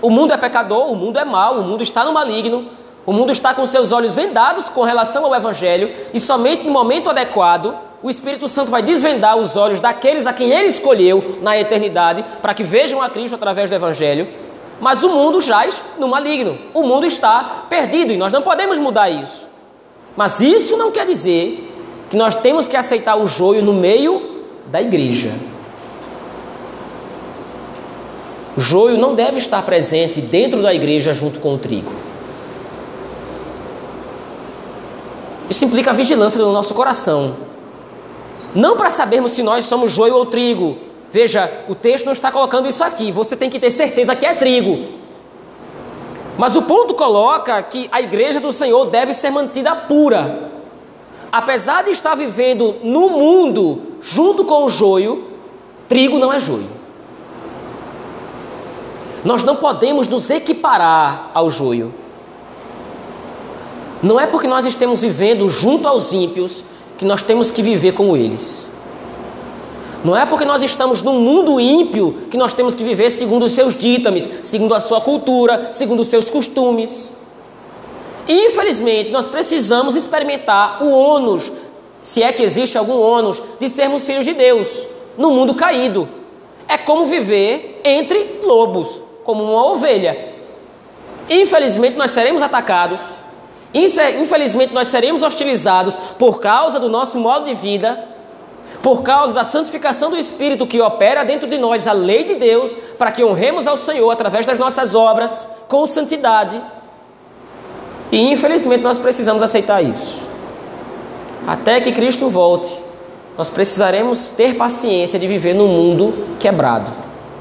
O 0.00 0.10
mundo 0.10 0.32
é 0.32 0.36
pecador, 0.36 0.90
o 0.90 0.96
mundo 0.96 1.18
é 1.18 1.24
mau, 1.24 1.58
o 1.58 1.62
mundo 1.62 1.82
está 1.82 2.04
no 2.04 2.12
maligno, 2.12 2.68
o 3.04 3.12
mundo 3.12 3.32
está 3.32 3.52
com 3.52 3.66
seus 3.66 3.90
olhos 3.90 4.14
vendados 4.14 4.68
com 4.68 4.82
relação 4.82 5.24
ao 5.24 5.34
Evangelho, 5.34 5.90
e 6.14 6.20
somente 6.20 6.64
no 6.64 6.70
momento 6.70 7.10
adequado 7.10 7.74
o 8.02 8.10
Espírito 8.10 8.48
Santo 8.48 8.70
vai 8.70 8.82
desvendar 8.82 9.36
os 9.36 9.56
olhos 9.56 9.80
daqueles 9.80 10.26
a 10.26 10.32
quem 10.32 10.50
ele 10.50 10.68
escolheu 10.68 11.38
na 11.40 11.58
eternidade 11.58 12.24
para 12.40 12.54
que 12.54 12.64
vejam 12.64 13.00
a 13.00 13.08
Cristo 13.08 13.34
através 13.34 13.70
do 13.70 13.76
Evangelho. 13.76 14.28
Mas 14.80 15.02
o 15.02 15.08
mundo 15.08 15.40
jaz 15.40 15.80
no 15.98 16.08
maligno, 16.08 16.58
o 16.74 16.82
mundo 16.82 17.06
está 17.06 17.64
perdido 17.68 18.12
e 18.12 18.16
nós 18.16 18.32
não 18.32 18.42
podemos 18.42 18.78
mudar 18.78 19.08
isso. 19.08 19.48
Mas 20.16 20.40
isso 20.40 20.76
não 20.76 20.90
quer 20.90 21.06
dizer 21.06 21.70
que 22.10 22.16
nós 22.16 22.34
temos 22.34 22.66
que 22.66 22.76
aceitar 22.76 23.16
o 23.16 23.26
joio 23.26 23.62
no 23.62 23.72
meio 23.72 24.42
da 24.66 24.80
igreja. 24.80 25.32
O 28.56 28.60
joio 28.60 28.98
não 28.98 29.14
deve 29.14 29.38
estar 29.38 29.62
presente 29.62 30.20
dentro 30.20 30.60
da 30.60 30.74
igreja 30.74 31.14
junto 31.14 31.40
com 31.40 31.54
o 31.54 31.58
trigo. 31.58 32.11
Isso 35.50 35.64
implica 35.64 35.90
a 35.90 35.94
vigilância 35.94 36.38
do 36.38 36.52
nosso 36.52 36.74
coração. 36.74 37.34
Não 38.54 38.76
para 38.76 38.90
sabermos 38.90 39.32
se 39.32 39.42
nós 39.42 39.64
somos 39.64 39.90
joio 39.90 40.14
ou 40.14 40.26
trigo. 40.26 40.78
Veja, 41.10 41.50
o 41.68 41.74
texto 41.74 42.06
não 42.06 42.12
está 42.12 42.30
colocando 42.30 42.68
isso 42.68 42.82
aqui. 42.82 43.12
Você 43.12 43.36
tem 43.36 43.50
que 43.50 43.58
ter 43.58 43.70
certeza 43.70 44.14
que 44.14 44.26
é 44.26 44.34
trigo. 44.34 45.00
Mas 46.38 46.56
o 46.56 46.62
ponto 46.62 46.94
coloca 46.94 47.62
que 47.62 47.88
a 47.92 48.00
igreja 48.00 48.40
do 48.40 48.52
Senhor 48.52 48.86
deve 48.86 49.12
ser 49.12 49.30
mantida 49.30 49.74
pura. 49.74 50.50
Apesar 51.30 51.84
de 51.84 51.90
estar 51.90 52.14
vivendo 52.14 52.76
no 52.82 53.10
mundo 53.10 53.82
junto 54.00 54.44
com 54.44 54.64
o 54.64 54.68
joio, 54.68 55.24
trigo 55.88 56.18
não 56.18 56.32
é 56.32 56.38
joio. 56.38 56.68
Nós 59.24 59.42
não 59.42 59.56
podemos 59.56 60.08
nos 60.08 60.28
equiparar 60.30 61.30
ao 61.32 61.48
joio. 61.48 61.94
Não 64.02 64.18
é 64.18 64.26
porque 64.26 64.48
nós 64.48 64.66
estamos 64.66 65.00
vivendo 65.00 65.48
junto 65.48 65.86
aos 65.86 66.12
ímpios 66.12 66.64
que 66.98 67.04
nós 67.04 67.22
temos 67.22 67.50
que 67.50 67.62
viver 67.62 67.92
como 67.92 68.16
eles. 68.16 68.62
Não 70.04 70.16
é 70.16 70.26
porque 70.26 70.44
nós 70.44 70.62
estamos 70.62 71.00
num 71.00 71.20
mundo 71.20 71.60
ímpio 71.60 72.26
que 72.28 72.36
nós 72.36 72.52
temos 72.52 72.74
que 72.74 72.82
viver 72.82 73.10
segundo 73.10 73.44
os 73.44 73.52
seus 73.52 73.74
dítames, 73.74 74.28
segundo 74.42 74.74
a 74.74 74.80
sua 74.80 75.00
cultura, 75.00 75.68
segundo 75.70 76.00
os 76.00 76.08
seus 76.08 76.28
costumes. 76.28 77.08
Infelizmente, 78.28 79.12
nós 79.12 79.28
precisamos 79.28 79.94
experimentar 79.94 80.82
o 80.82 80.90
ônus, 80.90 81.52
se 82.02 82.22
é 82.22 82.32
que 82.32 82.42
existe 82.42 82.76
algum 82.76 83.00
ônus, 83.00 83.40
de 83.60 83.68
sermos 83.68 84.04
filhos 84.04 84.24
de 84.24 84.32
Deus, 84.32 84.68
no 85.16 85.30
mundo 85.30 85.54
caído. 85.54 86.08
É 86.66 86.76
como 86.76 87.06
viver 87.06 87.80
entre 87.84 88.40
lobos, 88.42 89.00
como 89.22 89.44
uma 89.44 89.66
ovelha. 89.72 90.32
Infelizmente, 91.28 91.96
nós 91.96 92.10
seremos 92.10 92.42
atacados, 92.42 93.00
Infelizmente, 93.74 94.74
nós 94.74 94.88
seremos 94.88 95.22
hostilizados 95.22 95.96
por 96.18 96.40
causa 96.40 96.78
do 96.78 96.88
nosso 96.88 97.18
modo 97.18 97.46
de 97.46 97.54
vida, 97.54 98.04
por 98.82 99.02
causa 99.02 99.32
da 99.32 99.44
santificação 99.44 100.10
do 100.10 100.18
Espírito 100.18 100.66
que 100.66 100.80
opera 100.80 101.24
dentro 101.24 101.48
de 101.48 101.56
nós 101.56 101.86
a 101.86 101.92
lei 101.92 102.24
de 102.24 102.34
Deus, 102.34 102.76
para 102.98 103.10
que 103.10 103.24
honremos 103.24 103.66
ao 103.66 103.76
Senhor 103.76 104.10
através 104.10 104.44
das 104.44 104.58
nossas 104.58 104.94
obras, 104.94 105.48
com 105.68 105.86
santidade. 105.86 106.60
E 108.10 108.30
infelizmente 108.30 108.82
nós 108.82 108.98
precisamos 108.98 109.42
aceitar 109.42 109.82
isso. 109.82 110.20
Até 111.46 111.80
que 111.80 111.92
Cristo 111.92 112.28
volte, 112.28 112.76
nós 113.38 113.48
precisaremos 113.48 114.26
ter 114.26 114.56
paciência 114.56 115.18
de 115.18 115.26
viver 115.26 115.54
no 115.54 115.66
mundo 115.66 116.36
quebrado, 116.38 116.90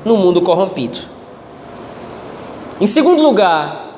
no 0.05 0.15
mundo 0.15 0.41
corrompido. 0.41 0.99
Em 2.79 2.87
segundo 2.87 3.21
lugar, 3.21 3.91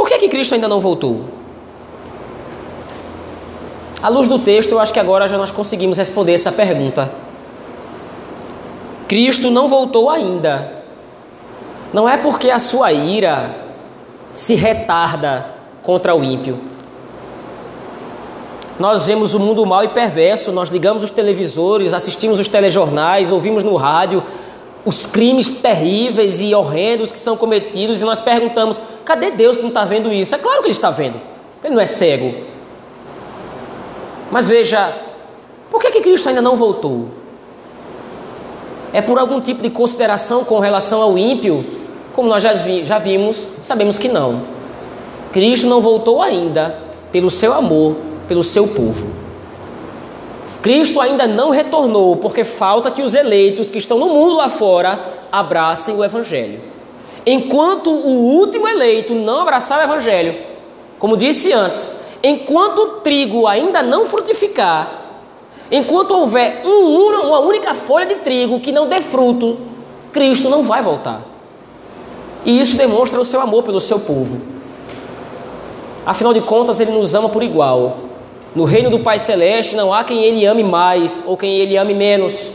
Por 0.00 0.08
que, 0.20 0.28
Cristo 0.28 0.54
ainda 0.54 0.68
não 0.68 0.80
voltou? 0.80 1.24
À 4.02 4.08
luz 4.08 4.28
do 4.28 4.38
texto, 4.38 4.72
eu 4.72 4.78
acho 4.78 4.92
que 4.92 5.00
agora 5.00 5.26
já 5.26 5.38
nós 5.38 5.50
conseguimos 5.50 5.96
responder 5.96 6.34
essa 6.34 6.52
pergunta. 6.52 7.10
Cristo 9.08 9.50
não 9.50 9.68
voltou 9.68 10.10
ainda. 10.10 10.84
Não 11.92 12.08
é 12.08 12.16
porque 12.18 12.50
a 12.50 12.58
sua 12.58 12.92
ira 12.92 13.56
se 14.34 14.54
retarda 14.54 15.46
contra 15.82 16.14
o 16.14 16.22
ímpio. 16.22 16.58
Nós 18.78 19.04
vemos 19.04 19.34
o 19.34 19.40
mundo 19.40 19.66
mal 19.66 19.84
e 19.84 19.88
perverso, 19.88 20.52
nós 20.52 20.68
ligamos 20.68 21.02
os 21.02 21.10
televisores, 21.10 21.92
assistimos 21.92 22.38
os 22.38 22.48
telejornais, 22.48 23.32
ouvimos 23.32 23.62
no 23.62 23.76
rádio 23.76 24.22
os 24.84 25.04
crimes 25.04 25.48
terríveis 25.48 26.40
e 26.40 26.54
horrendos 26.54 27.12
que 27.12 27.18
são 27.18 27.36
cometidos 27.36 28.00
e 28.00 28.04
nós 28.04 28.20
perguntamos: 28.20 28.80
Cadê 29.10 29.32
Deus 29.32 29.56
que 29.56 29.62
não 29.62 29.70
está 29.70 29.84
vendo 29.84 30.12
isso? 30.12 30.36
É 30.36 30.38
claro 30.38 30.60
que 30.60 30.66
Ele 30.66 30.72
está 30.72 30.88
vendo. 30.88 31.20
Ele 31.64 31.74
não 31.74 31.82
é 31.82 31.86
cego. 31.86 32.32
Mas 34.30 34.46
veja, 34.46 34.94
por 35.68 35.80
que, 35.80 35.90
que 35.90 36.00
Cristo 36.00 36.28
ainda 36.28 36.40
não 36.40 36.54
voltou? 36.54 37.08
É 38.92 39.02
por 39.02 39.18
algum 39.18 39.40
tipo 39.40 39.62
de 39.62 39.70
consideração 39.70 40.44
com 40.44 40.60
relação 40.60 41.02
ao 41.02 41.18
ímpio? 41.18 41.66
Como 42.14 42.28
nós 42.28 42.40
já, 42.40 42.52
vi, 42.52 42.86
já 42.86 43.00
vimos, 43.00 43.48
sabemos 43.60 43.98
que 43.98 44.06
não. 44.06 44.42
Cristo 45.32 45.66
não 45.66 45.80
voltou 45.80 46.22
ainda 46.22 46.78
pelo 47.10 47.32
seu 47.32 47.52
amor, 47.52 47.96
pelo 48.28 48.44
seu 48.44 48.68
povo. 48.68 49.08
Cristo 50.62 51.00
ainda 51.00 51.26
não 51.26 51.50
retornou, 51.50 52.18
porque 52.18 52.44
falta 52.44 52.92
que 52.92 53.02
os 53.02 53.16
eleitos 53.16 53.72
que 53.72 53.78
estão 53.78 53.98
no 53.98 54.06
mundo 54.06 54.36
lá 54.36 54.48
fora 54.48 55.26
abracem 55.32 55.96
o 55.96 56.04
Evangelho. 56.04 56.69
Enquanto 57.26 57.90
o 57.90 58.38
último 58.38 58.66
eleito 58.66 59.14
não 59.14 59.40
abraçar 59.40 59.80
o 59.80 59.82
Evangelho, 59.82 60.34
como 60.98 61.16
disse 61.16 61.52
antes, 61.52 61.96
enquanto 62.22 62.78
o 62.78 62.86
trigo 63.00 63.46
ainda 63.46 63.82
não 63.82 64.06
frutificar, 64.06 65.00
enquanto 65.70 66.12
houver 66.12 66.62
um, 66.64 67.26
uma 67.26 67.40
única 67.40 67.74
folha 67.74 68.06
de 68.06 68.16
trigo 68.16 68.60
que 68.60 68.72
não 68.72 68.88
dê 68.88 69.00
fruto, 69.00 69.58
Cristo 70.12 70.48
não 70.48 70.62
vai 70.62 70.82
voltar. 70.82 71.22
E 72.44 72.60
isso 72.60 72.76
demonstra 72.76 73.20
o 73.20 73.24
seu 73.24 73.40
amor 73.40 73.62
pelo 73.62 73.80
seu 73.80 74.00
povo. 74.00 74.40
Afinal 76.04 76.32
de 76.32 76.40
contas, 76.40 76.80
ele 76.80 76.90
nos 76.90 77.14
ama 77.14 77.28
por 77.28 77.42
igual. 77.42 77.98
No 78.54 78.64
reino 78.64 78.90
do 78.90 79.00
Pai 79.00 79.18
Celeste 79.18 79.76
não 79.76 79.92
há 79.92 80.02
quem 80.02 80.24
ele 80.24 80.44
ame 80.46 80.64
mais 80.64 81.22
ou 81.26 81.36
quem 81.36 81.58
ele 81.58 81.76
ame 81.76 81.94
menos. 81.94 82.50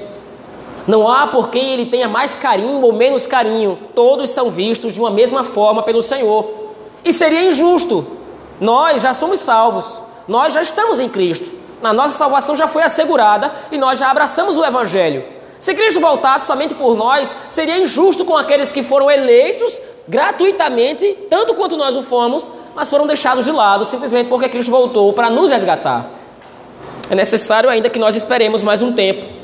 Não 0.87 1.07
há 1.11 1.27
por 1.27 1.49
quem 1.49 1.73
ele 1.73 1.87
tenha 1.87 2.07
mais 2.07 2.35
carinho 2.35 2.81
ou 2.81 2.93
menos 2.93 3.25
carinho. 3.25 3.77
Todos 3.95 4.29
são 4.29 4.51
vistos 4.51 4.93
de 4.93 4.99
uma 4.99 5.09
mesma 5.09 5.43
forma 5.43 5.81
pelo 5.81 6.01
Senhor. 6.01 6.47
E 7.03 7.11
seria 7.11 7.43
injusto. 7.43 8.05
Nós 8.59 9.01
já 9.01 9.13
somos 9.13 9.39
salvos. 9.39 9.99
Nós 10.27 10.53
já 10.53 10.61
estamos 10.61 10.99
em 10.99 11.09
Cristo. 11.09 11.53
A 11.83 11.93
nossa 11.93 12.17
salvação 12.17 12.55
já 12.55 12.67
foi 12.67 12.83
assegurada 12.83 13.51
e 13.71 13.77
nós 13.77 13.99
já 13.99 14.09
abraçamos 14.09 14.57
o 14.57 14.63
Evangelho. 14.63 15.23
Se 15.59 15.73
Cristo 15.73 15.99
voltasse 15.99 16.45
somente 16.45 16.75
por 16.75 16.95
nós, 16.95 17.33
seria 17.49 17.77
injusto 17.77 18.25
com 18.25 18.37
aqueles 18.37 18.71
que 18.71 18.83
foram 18.83 19.09
eleitos 19.09 19.79
gratuitamente, 20.07 21.17
tanto 21.29 21.55
quanto 21.55 21.75
nós 21.75 21.95
o 21.95 22.03
fomos, 22.03 22.51
mas 22.75 22.89
foram 22.89 23.07
deixados 23.07 23.45
de 23.45 23.51
lado 23.51 23.85
simplesmente 23.85 24.27
porque 24.29 24.49
Cristo 24.49 24.69
voltou 24.69 25.13
para 25.13 25.29
nos 25.29 25.49
resgatar. 25.49 26.07
É 27.09 27.15
necessário 27.15 27.69
ainda 27.69 27.89
que 27.89 27.99
nós 27.99 28.15
esperemos 28.15 28.61
mais 28.61 28.81
um 28.81 28.93
tempo. 28.93 29.34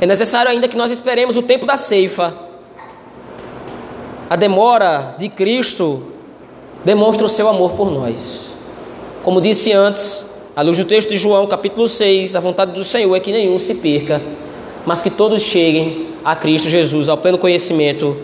É 0.00 0.06
necessário 0.06 0.50
ainda 0.50 0.66
que 0.66 0.76
nós 0.76 0.90
esperemos 0.90 1.36
o 1.36 1.42
tempo 1.42 1.66
da 1.66 1.76
ceifa. 1.76 2.34
A 4.30 4.34
demora 4.34 5.14
de 5.18 5.28
Cristo 5.28 6.04
demonstra 6.82 7.26
o 7.26 7.28
seu 7.28 7.46
amor 7.48 7.72
por 7.72 7.90
nós. 7.90 8.54
Como 9.22 9.40
disse 9.40 9.72
antes, 9.72 10.24
à 10.56 10.62
luz 10.62 10.78
do 10.78 10.86
texto 10.86 11.10
de 11.10 11.18
João, 11.18 11.46
capítulo 11.46 11.86
6, 11.86 12.34
a 12.34 12.40
vontade 12.40 12.72
do 12.72 12.82
Senhor 12.82 13.14
é 13.14 13.20
que 13.20 13.30
nenhum 13.30 13.58
se 13.58 13.74
perca, 13.74 14.22
mas 14.86 15.02
que 15.02 15.10
todos 15.10 15.42
cheguem 15.42 16.06
a 16.24 16.34
Cristo 16.34 16.70
Jesus, 16.70 17.08
ao 17.08 17.18
pleno 17.18 17.36
conhecimento 17.36 18.16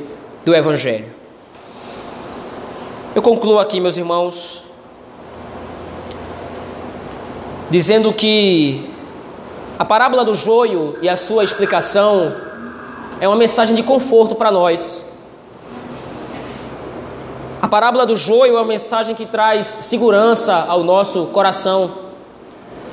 do 0.44 0.54
Evangelho. 0.54 1.06
Eu 3.14 3.20
concluo 3.20 3.58
aqui, 3.58 3.80
meus 3.80 3.98
irmãos, 3.98 4.62
dizendo 7.70 8.12
que 8.12 8.95
a 9.78 9.84
parábola 9.84 10.24
do 10.24 10.34
joio 10.34 10.96
e 11.02 11.08
a 11.08 11.16
sua 11.16 11.44
explicação 11.44 12.34
é 13.20 13.28
uma 13.28 13.36
mensagem 13.36 13.74
de 13.74 13.82
conforto 13.82 14.34
para 14.34 14.50
nós. 14.50 15.04
A 17.60 17.68
parábola 17.68 18.06
do 18.06 18.16
joio 18.16 18.56
é 18.56 18.60
uma 18.60 18.64
mensagem 18.64 19.14
que 19.14 19.26
traz 19.26 19.76
segurança 19.82 20.64
ao 20.66 20.82
nosso 20.82 21.26
coração. 21.26 21.90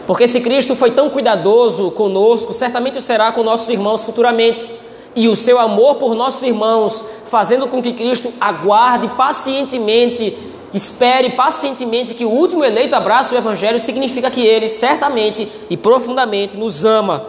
Porque 0.06 0.28
se 0.28 0.42
Cristo 0.42 0.76
foi 0.76 0.92
tão 0.92 1.10
cuidadoso 1.10 1.90
conosco, 1.92 2.52
certamente 2.52 2.98
o 2.98 3.02
será 3.02 3.32
com 3.32 3.44
nossos 3.44 3.70
irmãos 3.70 4.04
futuramente. 4.04 4.70
E 5.16 5.30
o 5.30 5.38
seu 5.38 5.60
amor 5.60 5.96
por 5.96 6.14
nossos 6.16 6.44
irmãos, 6.44 7.06
fazendo 7.28 7.68
com 7.68 7.82
que 7.82 7.94
Cristo 7.94 8.34
aguarde 8.42 9.08
pacientemente, 9.10 10.36
espere 10.74 11.32
pacientemente 11.32 12.16
que 12.16 12.26
o 12.26 12.30
último 12.30 12.64
eleito 12.64 12.96
abrace 12.96 13.34
o 13.34 13.38
Evangelho, 13.38 13.80
significa 13.80 14.32
que 14.32 14.46
ele 14.46 14.68
certamente 14.68 15.52
e 15.70 15.78
profundamente 15.78 16.58
nos 16.58 16.84
ama. 16.84 17.26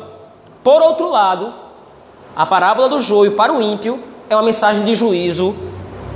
Por 0.63 0.81
outro 0.81 1.11
lado, 1.11 1.53
a 2.35 2.47
parábola 2.47 2.89
do 2.89 2.99
joio 3.01 3.33
para 3.33 3.53
o 3.53 3.61
ímpio 3.61 4.01
é 4.31 4.35
uma 4.35 4.43
mensagem 4.43 4.85
de 4.85 4.95
juízo 4.95 5.55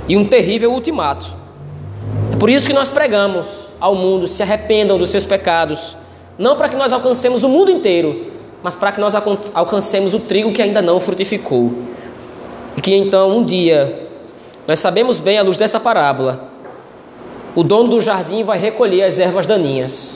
e 0.07 0.17
um 0.17 0.25
terrível 0.25 0.71
ultimato. 0.71 1.27
É 2.33 2.35
por 2.37 2.49
isso 2.49 2.67
que 2.67 2.73
nós 2.73 2.89
pregamos 2.89 3.67
ao 3.79 3.93
mundo: 3.95 4.27
se 4.27 4.41
arrependam 4.41 4.97
dos 4.97 5.09
seus 5.09 5.25
pecados 5.25 5.95
não 6.39 6.55
para 6.55 6.69
que 6.69 6.77
nós 6.77 6.93
alcancemos 6.93 7.43
o 7.43 7.49
mundo 7.49 7.69
inteiro, 7.69 8.27
mas 8.63 8.73
para 8.73 8.93
que 8.93 9.01
nós 9.01 9.13
alcancemos 9.53 10.13
o 10.13 10.19
trigo 10.21 10.53
que 10.53 10.61
ainda 10.61 10.81
não 10.81 10.97
frutificou. 10.97 11.73
E 12.77 12.81
que 12.81 12.95
então 12.95 13.37
um 13.37 13.43
dia, 13.43 14.07
nós 14.65 14.79
sabemos 14.79 15.19
bem 15.19 15.37
à 15.37 15.43
luz 15.43 15.57
dessa 15.57 15.81
parábola, 15.81 16.48
o 17.59 17.63
dono 17.63 17.89
do 17.89 17.99
jardim 17.99 18.41
vai 18.41 18.57
recolher 18.57 19.03
as 19.03 19.19
ervas 19.19 19.45
daninhas 19.45 20.11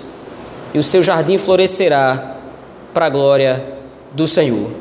e 0.74 0.80
o 0.80 0.84
seu 0.84 1.04
jardim 1.04 1.38
florescerá 1.38 2.38
para 2.94 3.08
a 3.08 3.10
glória 3.10 3.66
do 4.14 4.26
Senhor. 4.26 4.72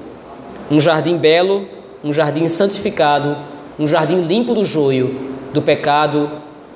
Um 0.71 0.79
jardim 0.79 1.17
belo, 1.17 1.67
um 2.05 2.13
jardim 2.13 2.47
santificado, 2.47 3.37
um 3.77 3.85
jardim 3.85 4.21
limpo 4.21 4.55
do 4.55 4.65
joio, 4.65 5.13
do 5.53 5.61
pecado, 5.61 6.31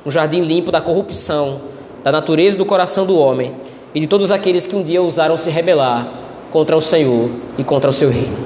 um 0.05 0.11
jardim 0.11 0.40
limpo 0.40 0.72
da 0.72 0.81
corrupção, 0.81 1.61
da 2.03 2.11
natureza 2.11 2.59
do 2.59 2.66
coração 2.66 3.07
do 3.07 3.16
homem 3.16 3.55
e 3.94 4.01
de 4.01 4.09
todos 4.09 4.33
aqueles 4.33 4.66
que 4.66 4.75
um 4.75 4.83
dia 4.83 5.01
ousaram 5.01 5.37
se 5.37 5.51
rebelar 5.51 6.09
contra 6.51 6.77
o 6.77 6.81
Senhor 6.81 7.31
e 7.57 7.62
contra 7.62 7.90
o 7.90 7.92
seu 7.92 8.11
reino. 8.11 8.37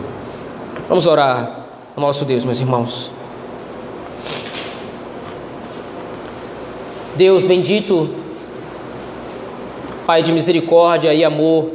Vamos 0.87 1.07
orar 1.07 1.69
ao 1.97 2.03
nosso 2.03 2.27
Deus, 2.27 2.45
meus 2.45 2.61
irmãos. 2.61 3.11
Deus 7.17 7.45
bendito, 7.45 8.09
Pai 10.07 10.23
de 10.23 10.33
misericórdia 10.33 11.15
e 11.15 11.25
amor, 11.25 11.71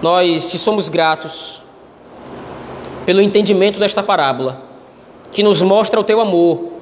nós 0.00 0.48
te 0.48 0.58
somos 0.58 0.88
gratos 0.88 1.60
pelo 3.04 3.20
entendimento 3.20 3.80
desta 3.80 4.02
parábola, 4.02 4.62
que 5.32 5.42
nos 5.42 5.60
mostra 5.60 5.98
o 5.98 6.04
teu 6.04 6.20
amor, 6.20 6.72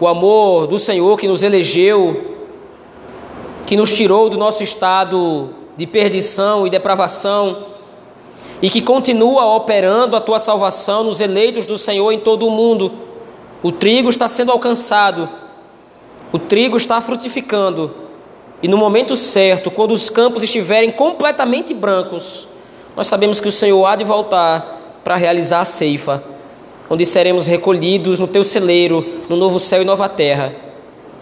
o 0.00 0.06
amor 0.06 0.66
do 0.66 0.78
Senhor 0.78 1.18
que 1.18 1.28
nos 1.28 1.42
elegeu 1.42 2.34
que 3.66 3.76
nos 3.76 3.94
tirou 3.94 4.28
do 4.28 4.36
nosso 4.36 4.62
estado 4.62 5.50
de 5.76 5.86
perdição 5.86 6.66
e 6.66 6.70
depravação 6.70 7.66
e 8.62 8.70
que 8.70 8.80
continua 8.80 9.44
operando 9.56 10.16
a 10.16 10.20
tua 10.20 10.38
salvação 10.38 11.04
nos 11.04 11.20
eleitos 11.20 11.66
do 11.66 11.76
Senhor 11.76 12.12
em 12.12 12.18
todo 12.18 12.46
o 12.46 12.50
mundo. 12.50 12.92
O 13.64 13.72
trigo 13.72 14.10
está 14.10 14.28
sendo 14.28 14.52
alcançado, 14.52 15.26
o 16.30 16.38
trigo 16.38 16.76
está 16.76 17.00
frutificando, 17.00 17.94
e 18.62 18.68
no 18.68 18.76
momento 18.76 19.16
certo, 19.16 19.70
quando 19.70 19.92
os 19.92 20.10
campos 20.10 20.42
estiverem 20.42 20.90
completamente 20.90 21.72
brancos, 21.72 22.46
nós 22.94 23.06
sabemos 23.06 23.40
que 23.40 23.48
o 23.48 23.52
Senhor 23.52 23.82
há 23.86 23.96
de 23.96 24.04
voltar 24.04 25.00
para 25.02 25.16
realizar 25.16 25.62
a 25.62 25.64
ceifa, 25.64 26.22
onde 26.90 27.06
seremos 27.06 27.46
recolhidos 27.46 28.18
no 28.18 28.26
teu 28.26 28.44
celeiro, 28.44 29.02
no 29.30 29.36
novo 29.36 29.58
céu 29.58 29.80
e 29.80 29.86
nova 29.86 30.10
terra, 30.10 30.54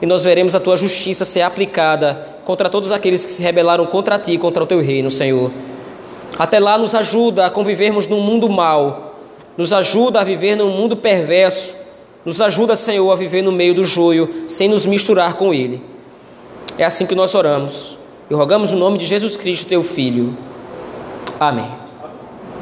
e 0.00 0.07
nós 0.07 0.24
veremos 0.24 0.57
a 0.57 0.61
tua 0.61 0.76
justiça 0.76 1.24
ser 1.24 1.42
aplicada 1.42 2.26
contra 2.44 2.68
todos 2.68 2.90
aqueles 2.90 3.24
que 3.24 3.31
se 3.31 3.40
rebelaram 3.40 3.87
contra 3.87 4.18
ti, 4.18 4.37
contra 4.37 4.64
o 4.64 4.66
teu 4.66 4.81
reino, 4.81 5.12
Senhor. 5.12 5.52
Até 6.37 6.59
lá 6.59 6.76
nos 6.76 6.92
ajuda 6.92 7.46
a 7.46 7.50
convivermos 7.50 8.09
num 8.09 8.20
mundo 8.20 8.48
mau, 8.48 9.14
nos 9.57 9.72
ajuda 9.72 10.20
a 10.20 10.24
viver 10.24 10.57
num 10.57 10.70
mundo 10.70 10.96
perverso, 10.96 11.81
nos 12.24 12.40
ajuda, 12.40 12.76
Senhor, 12.76 13.11
a 13.11 13.16
viver 13.16 13.42
no 13.42 13.52
meio 13.52 13.74
do 13.74 13.85
joio, 13.85 14.44
sem 14.46 14.68
nos 14.68 14.87
misturar 14.87 15.35
com 15.35 15.52
ele. 15.52 15.82
É 16.78 16.85
assim 16.85 17.06
que 17.06 17.14
nós 17.14 17.35
oramos 17.35 17.98
e 18.30 18.35
rogamos 18.35 18.70
no 18.70 18.78
nome 18.78 18.98
de 18.98 19.06
Jesus 19.06 19.37
Cristo, 19.37 19.68
teu 19.68 19.82
Filho. 19.82 20.37
Amém. 21.38 21.81